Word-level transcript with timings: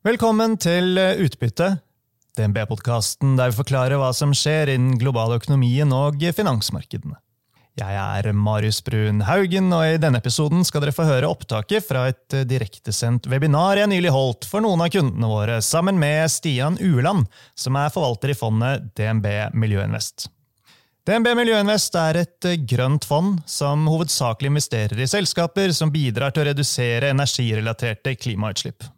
Velkommen 0.00 0.54
til 0.56 0.96
Utbytte, 0.96 1.74
DNB-podkasten 2.32 3.34
der 3.36 3.50
vi 3.50 3.58
forklarer 3.58 3.98
hva 4.00 4.14
som 4.16 4.30
skjer 4.32 4.70
innen 4.72 4.94
global 4.96 5.34
økonomien 5.34 5.90
og 5.92 6.22
finansmarkedene. 6.32 7.18
Jeg 7.76 7.98
er 8.00 8.30
Marius 8.32 8.78
Brun 8.86 9.18
Haugen, 9.28 9.66
og 9.76 9.82
i 9.84 9.98
denne 10.00 10.16
episoden 10.22 10.64
skal 10.64 10.80
dere 10.80 10.94
få 10.96 11.04
høre 11.04 11.28
opptaket 11.28 11.84
fra 11.84 12.06
et 12.08 12.32
direktesendt 12.48 13.28
webinar 13.28 13.76
jeg 13.76 13.90
nylig 13.92 14.14
holdt 14.14 14.48
for 14.48 14.64
noen 14.64 14.80
av 14.80 14.88
kundene 14.94 15.28
våre, 15.28 15.58
sammen 15.60 16.00
med 16.00 16.32
Stian 16.32 16.78
Ueland, 16.80 17.26
som 17.52 17.76
er 17.76 17.92
forvalter 17.92 18.32
i 18.32 18.36
fondet 18.38 18.86
DNB 18.96 19.28
Miljøinvest. 19.52 20.30
DNB 21.04 21.28
Miljøinvest 21.42 21.98
er 22.00 22.22
et 22.22 22.48
grønt 22.72 23.04
fond 23.04 23.36
som 23.44 23.84
hovedsakelig 23.92 24.48
investerer 24.54 25.04
i 25.04 25.10
selskaper 25.12 25.76
som 25.76 25.92
bidrar 25.92 26.32
til 26.32 26.46
å 26.46 26.48
redusere 26.54 27.12
energirelaterte 27.12 28.16
klimautslipp. 28.16 28.88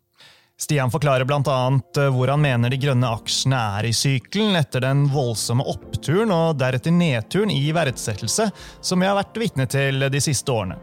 Stian 0.63 0.91
forklarer 0.91 1.25
bl.a. 1.25 1.81
Eh, 1.97 2.09
hvor 2.15 2.31
han 2.31 2.43
mener 2.43 2.71
de 2.71 2.79
grønne 2.79 3.09
aksjene 3.11 3.59
er 3.81 3.89
i 3.89 3.96
sykelen 3.96 4.55
etter 4.61 4.85
den 4.85 5.09
voldsomme 5.11 5.67
oppturen 5.67 6.31
og 6.31 6.61
deretter 6.61 6.95
nedturen 6.95 7.50
i 7.50 7.64
verdsettelse 7.75 8.46
som 8.79 9.03
vi 9.03 9.09
har 9.11 9.19
vært 9.19 9.41
vitne 9.43 9.67
til 9.67 10.07
de 10.07 10.21
siste 10.22 10.55
årene. 10.55 10.79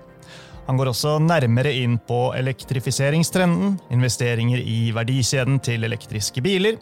Han 0.67 0.77
går 0.77 0.91
også 0.91 1.15
nærmere 1.23 1.71
inn 1.79 1.95
på 2.05 2.17
elektrifiseringstrenden, 2.37 3.79
investeringer 3.95 4.59
i 4.59 4.91
verdikjeden 4.93 5.57
til 5.65 5.87
elektriske 5.87 6.43
biler, 6.45 6.75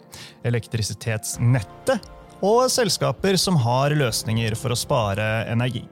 elektrisitetsnettet 0.44 2.10
og 2.44 2.66
selskaper 2.74 3.38
som 3.40 3.56
har 3.62 3.94
løsninger 3.94 4.58
for 4.58 4.74
å 4.74 4.82
spare 4.82 5.46
energi. 5.54 5.86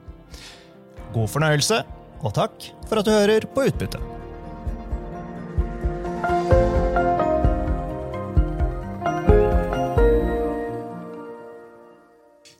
God 1.15 1.31
fornøyelse, 1.31 1.81
og 2.19 2.35
takk 2.35 2.71
for 2.85 2.99
at 2.99 3.07
du 3.07 3.15
hører 3.15 3.47
på 3.55 3.65
Utbytte. 3.71 4.03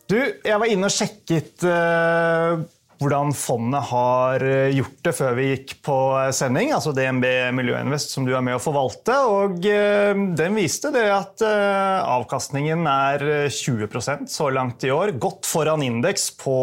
Du, 0.08 0.16
jeg 0.24 0.56
var 0.56 0.72
inne 0.72 0.88
og 0.88 0.94
sjekket 0.94 1.66
uh, 1.68 2.62
hvordan 2.98 3.34
fondet 3.38 3.84
har 3.92 4.42
eh, 4.42 4.72
gjort 4.74 5.02
det 5.06 5.12
før 5.14 5.36
vi 5.38 5.50
gikk 5.52 5.74
på 5.86 5.98
sending. 6.34 6.72
Altså 6.74 6.94
DNB 6.98 7.28
Miljøinvest, 7.54 8.16
som 8.16 8.26
du 8.26 8.32
er 8.34 8.42
med 8.42 8.56
å 8.58 8.62
forvalte. 8.64 9.14
Og 9.30 9.68
uh, 9.68 10.24
den 10.40 10.58
viste 10.58 10.90
det 10.96 11.04
at 11.12 11.44
uh, 11.44 12.08
avkastningen 12.16 12.88
er 12.90 13.28
20% 13.54 14.32
så 14.32 14.50
langt 14.56 14.88
i 14.88 14.94
år. 14.96 15.14
Godt 15.20 15.46
foran 15.46 15.84
indeks 15.86 16.32
på 16.40 16.58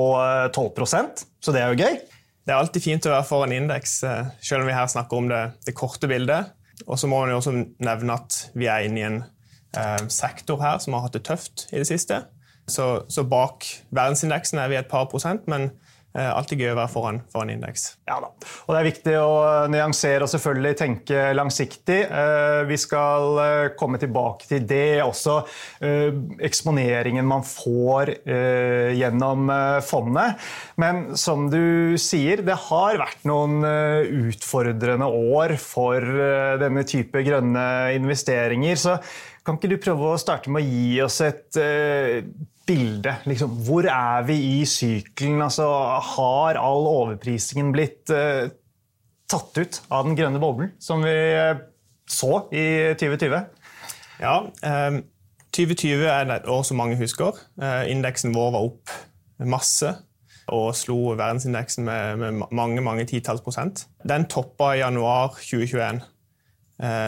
12% 0.57 1.23
så 1.45 1.55
det 1.55 1.63
er 1.63 1.71
jo 1.71 1.85
gøy. 1.85 2.01
Det 2.45 2.53
er 2.53 2.59
alltid 2.59 2.83
fint 2.83 3.07
å 3.07 3.13
være 3.13 3.29
foran 3.29 3.53
indeks, 3.57 3.99
selv 4.45 4.65
om 4.65 4.69
vi 4.69 4.77
her 4.77 4.89
snakker 4.91 5.21
om 5.21 5.29
det, 5.31 5.43
det 5.69 5.77
korte 5.77 6.09
bildet. 6.09 6.51
Og 6.89 6.99
så 7.01 7.09
må 7.09 7.21
man 7.21 7.33
jo 7.33 7.39
også 7.39 7.55
nevne 7.85 8.17
at 8.19 8.41
vi 8.57 8.69
er 8.69 8.89
inne 8.89 9.01
i 9.01 9.07
en 9.09 9.23
sektor 10.13 10.61
her 10.61 10.81
som 10.81 10.97
har 10.97 11.07
hatt 11.07 11.17
det 11.17 11.25
tøft 11.29 11.69
i 11.73 11.81
det 11.81 11.89
siste. 11.89 12.25
Så, 12.67 13.05
så, 13.13 13.25
bak 13.29 13.67
verdensindeksen 13.93 14.61
er 14.63 14.71
vi 14.73 14.79
et 14.81 14.89
par 14.89 15.09
prosent, 15.11 15.45
men 15.51 15.69
eh, 16.17 16.31
alltid 16.31 16.63
gøy 16.63 16.71
å 16.73 16.79
være 16.79 16.91
foran, 16.93 17.19
foran 17.33 17.53
indeks. 17.53 17.87
Ja 18.09 18.17
da. 18.23 18.31
Og 18.65 18.71
Det 18.73 18.79
er 18.79 18.89
viktig 18.89 19.15
å 19.21 19.35
nyansere 19.73 20.25
og 20.25 20.31
selvfølgelig 20.33 20.79
tenke 20.81 21.25
langsiktig. 21.37 21.99
Eh, 22.07 22.61
vi 22.71 22.79
skal 22.81 23.41
eh, 23.43 23.67
komme 23.79 24.01
tilbake 24.01 24.49
til 24.49 24.65
det 24.71 25.03
også. 25.05 25.37
Eh, 25.85 26.17
eksponeringen 26.49 27.29
man 27.29 27.45
får 27.49 28.15
eh, 28.23 28.95
gjennom 28.97 29.53
eh, 29.53 29.83
fondet. 29.85 30.41
Men 30.81 31.05
som 31.21 31.49
du 31.53 31.99
sier, 32.01 32.45
det 32.47 32.57
har 32.69 33.01
vært 33.01 33.29
noen 33.29 33.61
utfordrende 34.25 35.07
år 35.35 35.57
for 35.61 36.03
denne 36.61 36.85
type 36.89 37.23
grønne 37.27 37.69
investeringer. 37.99 38.81
så 38.81 38.99
kan 39.45 39.59
ikke 39.59 39.75
du 39.75 39.77
prøve 39.83 40.15
å 40.15 40.21
starte 40.21 40.49
med 40.53 40.65
å 40.65 40.69
gi 40.73 41.01
oss 41.05 41.19
et 41.25 41.59
bilde. 42.67 43.17
Liksom, 43.29 43.57
hvor 43.67 43.87
er 43.89 44.27
vi 44.29 44.37
i 44.61 44.65
sykelen? 44.69 45.43
Altså, 45.45 45.67
har 46.17 46.61
all 46.61 46.89
overprisingen 46.91 47.73
blitt 47.75 48.13
uh, 48.13 48.49
tatt 49.31 49.59
ut 49.59 49.81
av 49.91 50.07
den 50.09 50.17
grønne 50.19 50.41
boblen, 50.43 50.75
som 50.83 51.05
vi 51.05 51.15
uh, 51.15 51.59
så 52.11 52.45
i 52.55 52.95
2020? 53.01 53.37
Ja, 54.23 54.39
um, 54.45 55.03
2020 55.55 56.07
er 56.09 56.33
et 56.35 56.49
år 56.51 56.65
som 56.67 56.81
mange 56.81 56.99
husker. 57.01 57.37
Uh, 57.61 57.85
indeksen 57.91 58.35
vår 58.37 58.55
var 58.57 58.69
opp 58.71 58.97
masse 59.45 59.95
og 60.53 60.75
slo 60.77 61.15
verdensindeksen 61.17 61.87
med, 61.87 62.21
med 62.21 62.43
mange 62.53 62.83
mange 62.85 63.07
titalls 63.09 63.41
prosent. 63.45 63.87
Den 64.05 64.27
toppa 64.29 64.75
i 64.75 64.83
januar 64.83 65.39
2021. 65.41 66.03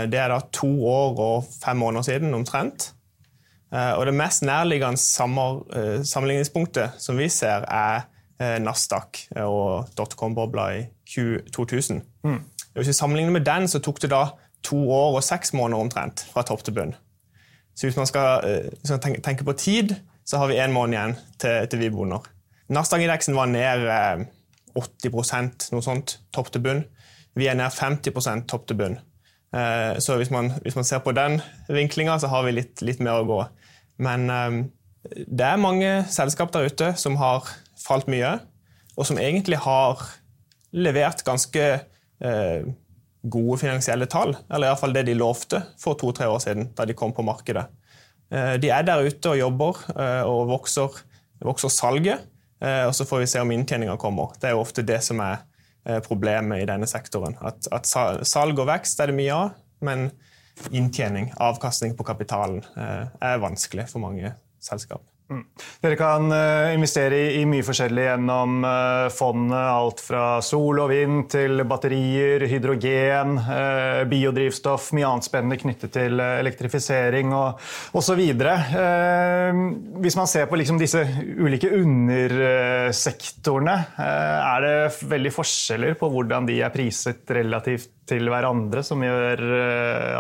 Det 0.09 0.17
er 0.17 0.31
da 0.33 0.39
to 0.55 0.71
år 0.89 1.21
og 1.21 1.49
fem 1.61 1.77
måneder 1.77 2.07
siden 2.07 2.35
omtrent. 2.35 2.95
Eh, 3.75 3.93
og 3.99 4.07
det 4.07 4.15
mest 4.15 4.45
nærliggende 4.47 4.99
eh, 5.75 6.03
sammenligningspunktet 6.07 7.01
som 7.03 7.19
vi 7.19 7.29
ser, 7.33 7.67
er 7.67 8.07
eh, 8.41 8.59
Nasdaq 8.63 9.27
og 9.43 9.89
dotcom-bobla 9.99 10.67
i 10.77 10.85
2000. 11.55 12.03
Mm. 12.25 12.41
Hvis 12.75 12.89
vi 12.89 12.93
sammenligner 12.93 13.33
med 13.33 13.47
den, 13.47 13.69
så 13.69 13.81
tok 13.83 14.03
det 14.03 14.13
da 14.13 14.29
to 14.63 14.79
år 14.91 15.17
og 15.17 15.25
seks 15.25 15.53
måneder 15.53 15.83
omtrent 15.83 16.27
fra 16.33 16.45
topp 16.47 16.65
til 16.65 16.75
bunn. 16.75 16.95
Så 17.77 17.87
hvis 17.87 17.97
man 17.97 18.09
skal, 18.09 18.41
hvis 18.81 18.91
man 18.91 19.21
tenker 19.23 19.45
på 19.45 19.53
tid, 19.53 19.95
så 20.25 20.39
har 20.39 20.49
vi 20.49 20.57
én 20.59 20.73
måned 20.73 20.97
igjen 20.97 21.17
til, 21.39 21.69
til 21.71 21.81
vi 21.81 21.91
boner. 21.93 22.25
Nasdaq-indeksen 22.73 23.37
var 23.37 23.51
ned 23.51 23.85
80% 24.77 25.69
noe 25.73 25.85
sånt, 25.85 26.17
topp 26.33 26.51
til 26.53 26.65
bunn. 26.65 26.83
Vi 27.37 27.47
er 27.47 27.55
ned 27.59 27.71
50% 27.71 28.47
topp 28.49 28.67
til 28.67 28.81
bunn. 28.81 28.97
Eh, 29.57 29.99
så 29.99 30.17
hvis 30.21 30.31
man, 30.33 30.51
hvis 30.63 30.77
man 30.77 30.87
ser 30.87 31.03
på 31.05 31.15
den 31.17 31.41
vinklinga, 31.69 32.19
så 32.21 32.31
har 32.33 32.45
vi 32.47 32.57
litt, 32.59 32.83
litt, 32.85 33.01
mer 33.01 33.23
å 33.23 33.29
gå. 33.29 33.41
Men 34.05 34.29
eh, 34.33 34.59
det 35.27 35.47
er 35.47 35.63
mange 35.63 35.93
selskap 36.13 36.53
der 36.55 36.69
ute 36.69 36.93
som 37.01 37.19
har 37.21 37.49
falt 37.81 38.11
mye, 38.11 38.37
og 38.97 39.09
som 39.09 39.21
egentlig 39.21 39.61
har 39.65 40.03
levert 40.77 41.23
ganske 41.25 41.65
eh, 41.77 42.69
gode 43.23 43.61
finansielle 43.63 44.09
tall. 44.11 44.37
Eller 44.51 44.71
iallfall 44.71 44.97
det 44.97 45.07
de 45.09 45.17
lovte 45.17 45.63
for 45.81 45.99
to-tre 45.99 46.29
år 46.31 46.43
siden, 46.45 46.71
da 46.77 46.87
de 46.89 46.97
kom 46.97 47.15
på 47.17 47.25
markedet. 47.27 47.67
De 48.27 48.71
er 48.75 48.83
der 48.83 49.07
ute 49.07 49.31
og 49.31 49.39
jobber 49.39 49.77
og 50.27 50.49
vokser, 50.51 50.97
vokser 51.47 51.71
salget. 51.71 52.25
Og 52.59 52.95
så 52.99 53.05
får 53.07 53.21
vi 53.23 53.29
se 53.31 53.39
om 53.39 53.53
inntjeninga 53.55 53.95
kommer. 54.03 54.33
Det 54.35 54.49
er 54.49 54.57
jo 54.57 54.65
ofte 54.65 54.83
det 54.83 54.99
som 55.07 55.21
er 55.23 55.45
problemet 56.07 56.63
i 56.63 56.69
denne 56.69 56.89
sektoren. 56.91 57.37
At, 57.47 57.69
at, 57.73 57.91
salg 58.27 58.59
og 58.59 58.69
vekst 58.71 59.01
er 59.03 59.13
det 59.13 59.19
mye 59.19 59.35
av, 59.35 59.53
men 59.87 60.09
inntjening, 60.75 61.31
avkastning 61.43 61.95
på 61.97 62.07
kapitalen, 62.09 62.63
eh, 62.81 63.05
er 63.21 63.43
vanskelig 63.43 63.89
for 63.91 64.03
mange 64.03 64.33
selskap. 64.63 65.05
Mm. 65.27 65.41
Dere 65.83 65.97
kan 65.99 66.31
uh, 66.31 66.71
investere 66.71 67.17
i, 67.35 67.41
mye 67.51 67.65
forskjellig 67.67 68.05
gjennom 68.05 68.61
uh, 68.63 69.09
fondet. 69.11 69.59
Alt 69.59 69.99
fra 70.07 70.39
sol 70.45 70.79
og 70.85 70.91
vind 70.93 71.25
til 71.33 71.65
batterier, 71.67 72.45
hydrogen, 72.47 73.35
uh, 73.41 74.05
biodrivstoff. 74.07 74.93
Mye 74.95 75.09
annet 75.09 75.27
spennende 75.27 75.59
knyttet 75.59 75.91
til 75.97 76.23
elektrifisering 76.23 77.35
og 77.35 77.59
osv. 77.99 78.23
hvis 80.05 80.19
man 80.19 80.31
ser 80.31 80.47
på 80.47 80.61
liksom, 80.61 80.79
disse 80.79 81.03
ulike 81.43 81.73
undersektorene, 81.75 83.77
er 83.99 84.63
det 84.63 85.09
veldig 85.11 85.33
forskjeller 85.35 85.99
på 85.99 86.11
hvordan 86.13 86.47
de 86.47 86.61
er 86.63 86.75
priset 86.75 87.27
relativt 87.35 87.91
til 88.07 88.31
hverandre, 88.31 88.85
som 88.87 89.03
gjør 89.03 89.43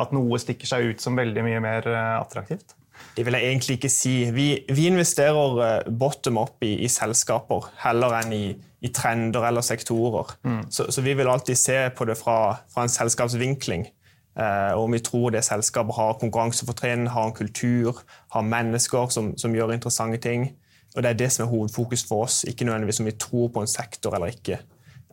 at 0.00 0.14
noe 0.16 0.40
stikker 0.42 0.68
seg 0.68 0.90
ut 0.90 1.04
som 1.04 1.18
veldig 1.18 1.46
mye 1.46 1.62
mer 1.62 1.86
attraktivt? 1.94 2.74
Det 3.16 3.24
vil 3.24 3.32
jeg 3.38 3.48
egentlig 3.48 3.76
ikke 3.78 3.88
si. 3.88 4.14
Vi, 4.34 4.46
vi 4.68 4.86
investerer 4.90 5.60
eh, 5.64 5.92
bottom 5.98 6.38
up 6.38 6.62
i, 6.64 6.74
i, 6.84 6.88
selskaper 6.92 7.70
heller 7.80 8.12
enn 8.18 8.34
i, 8.36 8.44
i 8.84 8.90
trender 8.92 9.46
eller 9.48 9.64
sektorer. 9.64 10.34
Mm. 10.44 10.66
Så, 10.70 10.90
så, 10.92 11.04
vi 11.04 11.14
vil 11.16 11.30
alltid 11.32 11.56
se 11.56 11.78
på 11.96 12.04
det 12.04 12.18
fra, 12.20 12.58
fra 12.72 12.84
en 12.84 12.92
selskapsvinkling. 12.92 13.86
Eh, 14.36 14.76
om 14.76 14.92
vi 14.92 15.00
tror 15.00 15.32
det 15.32 15.46
selskapet 15.46 15.96
har 15.96 16.18
konkurransefortrinn, 16.20 17.08
har 17.14 17.30
en 17.30 17.36
kultur, 17.36 18.02
har 18.36 18.44
mennesker 18.44 19.08
som, 19.08 19.32
som, 19.40 19.56
gjør 19.56 19.72
interessante 19.72 20.20
ting. 20.20 20.50
Og 20.96 21.02
Det 21.02 21.10
er 21.10 21.20
det 21.24 21.32
som 21.32 21.46
er 21.46 21.52
hovedfokus 21.52 22.04
for 22.08 22.28
oss, 22.28 22.44
ikke 22.44 22.64
nødvendigvis 22.68 23.00
om 23.00 23.08
vi 23.08 23.16
tror 23.20 23.48
på 23.52 23.64
en 23.64 23.70
sektor 23.70 24.14
eller 24.16 24.32
ikke. 24.32 24.60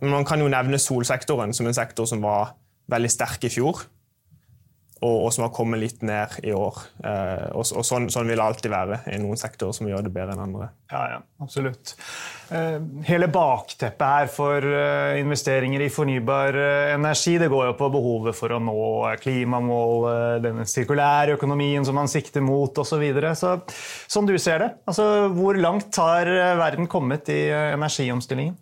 Men 0.01 0.11
Man 0.11 0.25
kan 0.25 0.41
jo 0.41 0.51
nevne 0.51 0.79
solsektoren 0.79 1.53
som 1.53 1.67
en 1.67 1.73
sektor 1.73 2.05
som 2.05 2.21
var 2.21 2.55
veldig 2.91 3.11
sterk 3.11 3.43
i 3.47 3.51
fjor 3.51 3.85
og, 5.03 5.15
og, 5.25 5.29
som 5.35 5.45
har 5.45 5.51
kommet 5.55 5.81
litt 5.81 6.03
ned 6.05 6.37
i 6.47 6.53
år. 6.55 6.77
Eh, 7.03 7.47
og, 7.51 7.65
og 7.75 7.85
sånn, 7.85 8.07
sånn, 8.13 8.29
vil 8.29 8.39
det 8.39 8.45
alltid 8.45 8.71
være 8.71 8.99
i 9.11 9.19
noen 9.21 9.39
sektorer 9.39 9.75
som 9.75 9.89
gjør 9.89 10.05
det 10.05 10.13
bedre 10.15 10.35
enn 10.35 10.43
andre. 10.45 10.69
Ja, 10.93 11.01
ja, 11.11 11.19
absolutt. 11.43 11.95
Eh, 12.53 12.77
hele 13.07 13.27
bakteppet 13.33 14.05
her 14.07 14.31
for 14.31 14.67
eh, 14.67 15.19
investeringer 15.21 15.83
i 15.83 15.91
fornybar 15.93 16.59
eh, 16.59 16.93
energi 16.95 17.35
det 17.41 17.49
går 17.51 17.71
jo 17.71 17.75
på 17.79 17.89
behovet 17.97 18.37
for 18.37 18.55
å 18.55 18.61
nå 18.63 18.77
klimamål, 19.23 20.07
eh, 20.11 20.37
denne 20.45 20.67
sirkulære 20.69 21.35
økonomien 21.37 21.85
som 21.87 21.99
man 21.99 22.11
sikter 22.11 22.45
mot 22.45 22.71
osv. 22.71 22.93
Så 22.93 22.99
videre. 23.01 23.31
så, 23.33 23.55
sånn 24.07 24.27
du 24.29 24.35
ser 24.37 24.61
det, 24.61 24.67
altså, 24.85 25.27
hvor 25.33 25.57
langt 25.57 25.97
har 25.97 26.29
eh, 26.29 26.53
verden 26.59 26.87
kommet 26.87 27.31
i 27.33 27.47
energiomstillingen? 27.49 28.53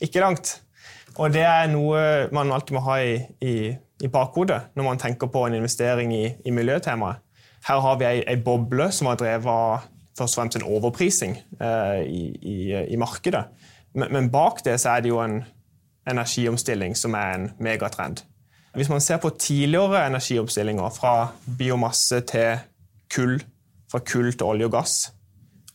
Ikke 0.00 0.22
langt. 0.22 0.60
Og 1.18 1.34
det 1.34 1.42
er 1.44 1.66
noe 1.72 2.30
man 2.32 2.52
alltid 2.54 2.76
må 2.78 2.84
ha 2.86 3.00
i, 3.02 3.16
i 3.42 3.54
i 4.00 4.08
bakhodet 4.08 4.60
når 4.76 4.86
man 4.86 5.00
tenker 5.00 5.30
på 5.32 5.44
en 5.46 5.56
investering 5.58 6.12
i, 6.14 6.26
i 6.46 6.54
miljøtemaet. 6.54 7.20
Her 7.68 7.80
har 7.84 7.98
vi 8.00 8.06
ei, 8.08 8.22
ei, 8.24 8.38
boble 8.40 8.88
som 8.92 9.10
har 9.10 9.18
drevet 9.20 9.50
av 9.52 9.88
først 10.16 10.36
og 10.36 10.40
fremst 10.40 10.58
en 10.58 10.66
overprising 10.68 11.36
eh, 11.60 12.00
i, 12.08 12.22
i, 12.40 12.56
i, 12.94 12.96
markedet. 13.00 13.44
Men, 13.94 14.12
men, 14.12 14.30
bak 14.32 14.62
det 14.64 14.78
så 14.80 14.96
er 14.96 15.04
det 15.04 15.12
jo 15.12 15.20
en 15.20 15.42
energiomstilling 16.08 16.96
som 16.96 17.14
er 17.18 17.36
en 17.36 17.46
megatrend. 17.60 18.24
Hvis 18.74 18.88
man 18.88 19.02
ser 19.02 19.20
på 19.20 19.32
tidligere 19.34 20.06
energiomstillinger, 20.06 20.88
fra 20.94 21.32
biomasse 21.58 22.20
til 22.30 22.60
kull, 23.12 23.40
fra 23.90 24.00
kull 24.06 24.32
til 24.32 24.46
olje 24.46 24.68
og 24.70 24.76
gass, 24.78 24.98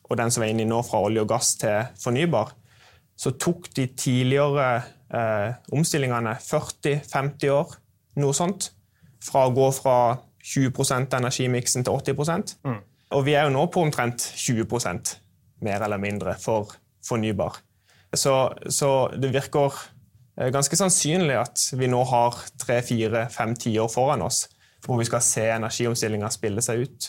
og 0.05 0.17
den 0.17 0.31
som 0.31 0.45
er 0.45 0.53
inne 0.53 0.67
nå 0.69 0.81
fra 0.85 1.01
olje 1.03 1.21
og 1.21 1.29
gass 1.29 1.55
til 1.59 1.89
fornybar, 2.01 2.53
så 3.17 3.31
tok 3.39 3.67
de 3.75 3.87
tidligere 3.97 4.69
eh, 5.13 5.55
omstillingene 5.75 6.37
40-50 6.41 7.51
år, 7.51 7.75
noe 8.21 8.35
sånt. 8.35 8.71
Fra 9.25 9.47
å 9.47 9.53
gå 9.55 9.69
fra 9.73 9.97
20% 10.45 11.15
energimiksen 11.17 11.85
til 11.85 11.95
80 11.95 12.57
mm. 12.63 12.81
Og 13.15 13.25
vi 13.25 13.35
er 13.37 13.47
jo 13.47 13.53
nå 13.55 13.65
på 13.73 13.81
omtrent 13.81 14.21
20% 14.21 15.15
mer 15.65 15.85
eller 15.85 16.01
mindre 16.01 16.35
for 16.41 16.75
fornybar. 17.05 17.57
Så, 18.15 18.33
så 18.69 18.89
det 19.17 19.33
virker 19.33 19.73
eh, 20.39 20.51
ganske 20.53 20.77
sannsynlig 20.77 21.37
at 21.39 21.63
vi 21.77 21.89
nå 21.91 22.03
har 22.07 22.37
tre-fire-fem 22.61 23.55
tiår 23.59 23.89
foran 23.91 24.25
oss 24.25 24.45
hvor 24.85 24.99
vi 24.99 25.07
skal 25.07 25.23
se 25.25 25.45
energiomstillinga 25.49 26.29
spille 26.29 26.61
seg 26.61 26.85
ut. 26.85 27.07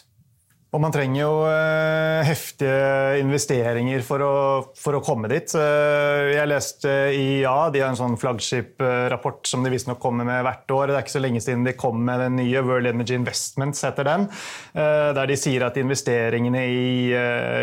Og 0.75 0.83
man 0.83 0.91
trenger 0.91 1.21
jo 1.21 1.35
uh, 1.47 2.27
heftige 2.27 3.21
investeringer 3.23 4.03
for 4.05 4.23
å, 4.25 4.33
for 4.77 4.99
å 4.99 5.03
komme 5.05 5.31
dit. 5.31 5.53
Uh, 5.55 6.27
jeg 6.35 6.51
leste 6.51 6.91
IA, 7.15 7.55
de 7.71 7.85
har 7.85 7.93
en 7.93 7.99
sånn 7.99 8.19
flaggskip-rapport 8.19 9.47
som 9.47 9.63
de 9.63 9.71
visstnok 9.73 10.01
kommer 10.03 10.27
med 10.27 10.43
hvert 10.43 10.75
år. 10.75 10.91
Det 10.91 10.99
er 10.99 11.07
ikke 11.07 11.15
så 11.15 11.23
lenge 11.23 11.43
siden 11.45 11.63
de 11.65 11.77
kom 11.79 12.03
med 12.03 12.21
den 12.25 12.37
nye 12.41 12.65
World 12.67 12.91
Energy 12.91 13.15
Investments, 13.15 13.85
heter 13.87 14.11
den. 14.11 14.27
Uh, 14.75 15.15
der 15.17 15.31
de 15.31 15.39
sier 15.39 15.69
at 15.69 15.79
investeringene 15.81 16.67
i 16.67 16.85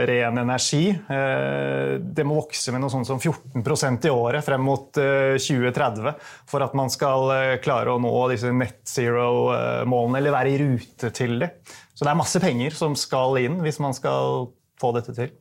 ren 0.08 0.40
energi 0.40 0.84
det 1.04 2.24
må 2.26 2.36
vokse 2.38 2.72
med 2.74 2.82
noe 2.84 2.92
sånt 2.92 3.08
som 3.08 3.20
14% 3.20 4.08
i 4.08 4.12
året 4.14 4.46
frem 4.46 4.64
mot 4.64 4.90
2030 4.96 6.14
for 6.50 6.64
at 6.64 6.76
man 6.78 6.92
skal 6.92 7.60
klare 7.64 7.94
å 7.94 8.02
nå 8.02 8.12
disse 8.32 8.52
net 8.56 8.82
zero-målene, 8.90 10.20
eller 10.20 10.36
være 10.36 10.54
i 10.54 10.60
rute 10.62 11.12
til 11.16 11.42
det. 11.44 11.52
Så 11.94 12.06
det 12.06 12.12
er 12.12 12.20
masse 12.20 12.42
penger 12.42 12.76
som 12.76 12.96
skal 12.98 13.38
inn 13.44 13.60
hvis 13.64 13.80
man 13.84 13.94
skal 13.96 14.50
få 14.82 14.92
dette 14.98 15.14
til. 15.16 15.34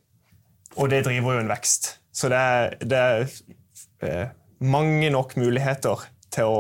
Og 0.77 0.89
det 0.93 1.03
driver 1.07 1.37
jo 1.37 1.43
en 1.43 1.51
vekst. 1.51 1.97
Så 2.13 2.29
det 2.33 2.39
er, 2.39 2.75
det 2.81 2.99
er 2.99 3.23
eh, 4.05 4.33
mange 4.61 5.11
nok 5.13 5.37
muligheter 5.41 6.05
til 6.33 6.49
å 6.49 6.59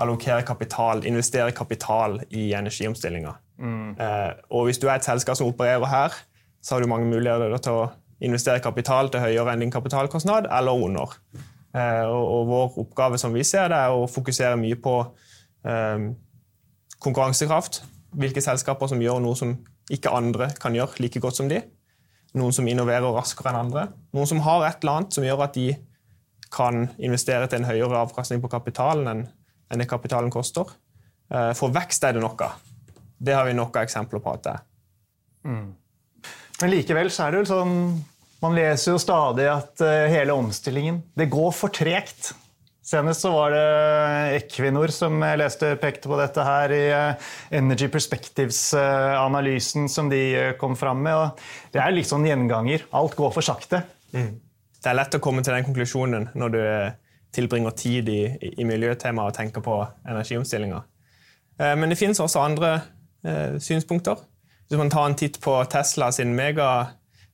allokere 0.00 0.42
kapital, 0.46 1.04
investere 1.06 1.54
kapital 1.54 2.20
i 2.30 2.50
energiomstillinga. 2.58 3.34
Mm. 3.60 3.94
Eh, 3.98 4.32
og 4.54 4.68
hvis 4.68 4.82
du 4.82 4.88
er 4.88 4.98
et 4.98 5.06
selskap 5.06 5.38
som 5.38 5.50
opererer 5.50 5.86
her, 5.90 6.18
så 6.62 6.74
har 6.74 6.82
du 6.82 6.90
mange 6.90 7.08
muligheter 7.10 7.56
til 7.62 7.78
å 7.78 7.88
investere 8.20 8.62
kapital 8.62 9.08
til 9.10 9.22
høyere 9.24 9.54
enn 9.54 9.64
din 9.64 9.72
kapitalkostnad, 9.72 10.50
eller 10.52 10.84
under. 10.86 11.14
Eh, 11.74 12.06
og, 12.06 12.50
vår 12.50 12.78
oppgave 12.84 13.18
som 13.18 13.34
vi 13.34 13.46
ser 13.46 13.70
det, 13.70 13.78
er 13.78 13.94
å 13.94 14.10
fokusere 14.10 14.58
mye 14.60 14.78
på 14.80 14.96
konkurransekraft 17.04 17.82
hvilke 18.16 18.42
selskaper 18.42 18.90
som 18.90 19.02
gjør 19.02 19.20
noe 19.22 19.38
som 19.38 19.54
ikke 19.90 20.12
andre 20.14 20.50
kan 20.60 20.74
gjøre 20.74 21.02
like 21.02 21.22
godt 21.22 21.38
som 21.40 21.50
de. 21.50 21.60
Noen 22.38 22.54
som 22.54 22.68
innoverer 22.70 23.10
raskere 23.14 23.50
enn 23.50 23.60
andre. 23.64 23.88
Noen 24.14 24.28
som 24.30 24.42
har 24.46 24.66
et 24.66 24.82
eller 24.82 25.00
annet 25.00 25.16
som 25.16 25.26
gjør 25.26 25.44
at 25.46 25.56
de 25.56 25.72
kan 26.50 26.88
investere 26.98 27.46
til 27.50 27.60
en 27.60 27.68
høyere 27.68 28.02
avkastning 28.04 28.42
på 28.42 28.50
kapitalen 28.50 29.10
enn, 29.10 29.26
det 29.78 29.86
kapitalen 29.90 30.32
koster. 30.34 30.66
Eh, 31.30 31.52
for 31.58 31.74
vekst 31.74 32.04
er 32.06 32.16
det 32.16 32.22
noe. 32.24 32.48
Det 33.20 33.36
har 33.36 33.46
vi 33.46 33.54
nok 33.54 33.76
av 33.76 33.86
eksempler 33.86 34.22
på 34.22 34.32
at 34.34 34.46
det 34.46 34.54
er. 34.56 34.64
Mm. 35.46 35.68
Men 36.60 36.72
likevel 36.74 37.10
så 37.12 37.26
er 37.26 37.32
det 37.32 37.38
jo 37.40 37.46
sånn 37.48 37.76
Man 38.42 38.52
leser 38.56 38.92
jo 38.92 39.00
stadig 39.00 39.46
at 39.48 39.80
eh, 39.84 40.10
hele 40.12 40.34
omstillingen 40.36 40.98
Det 41.16 41.30
går 41.32 41.50
for 41.56 41.72
tregt. 41.72 42.34
Senest 42.90 43.20
så 43.22 43.30
var 43.30 43.52
det 43.54 44.38
Equinor 44.40 44.90
som 44.90 45.20
jeg 45.22 45.38
leste 45.38 45.68
pekte 45.78 46.10
på 46.10 46.16
dette 46.18 46.42
her 46.42 46.72
i 46.74 46.80
eh, 46.90 47.28
Energy 47.60 47.86
Perspectives-analysen 47.92 49.86
som 49.88 50.08
de 50.10 50.18
eh, 50.34 50.54
kom 50.58 50.74
fram 50.78 51.04
med. 51.04 51.14
Og 51.14 51.70
det 51.70 51.78
er 51.84 51.94
litt 51.94 52.08
sånn 52.10 52.26
gjenganger. 52.26 52.88
Alt 52.98 53.14
går 53.18 53.30
for 53.36 53.46
sakte. 53.46 53.84
Mm. 54.10 54.32
Det 54.80 54.90
er 54.90 54.96
lett 54.98 55.14
å 55.14 55.20
komme 55.22 55.44
til 55.46 55.54
den 55.54 55.68
konklusjonen 55.68 56.26
når 56.34 56.54
du 56.56 56.58
eh, 56.64 56.96
tilbringer 57.36 57.76
tid 57.78 58.10
i, 58.10 58.24
i 58.58 58.66
miljøtemaet 58.66 59.30
og 59.30 59.38
tenker 59.38 59.62
på 59.62 59.76
energiomstillinga. 60.10 60.82
Men 61.60 61.92
det 61.92 61.98
finnes 62.00 62.18
også 62.18 62.40
andre 62.42 62.72
eh, 63.22 63.54
synspunkter. 63.62 64.18
Hvis 64.66 64.80
man 64.80 64.90
tar 64.90 65.06
en 65.06 65.18
titt 65.20 65.38
på 65.44 65.54
Tesla 65.70 66.08
sin, 66.16 66.34
mega, 66.34 66.88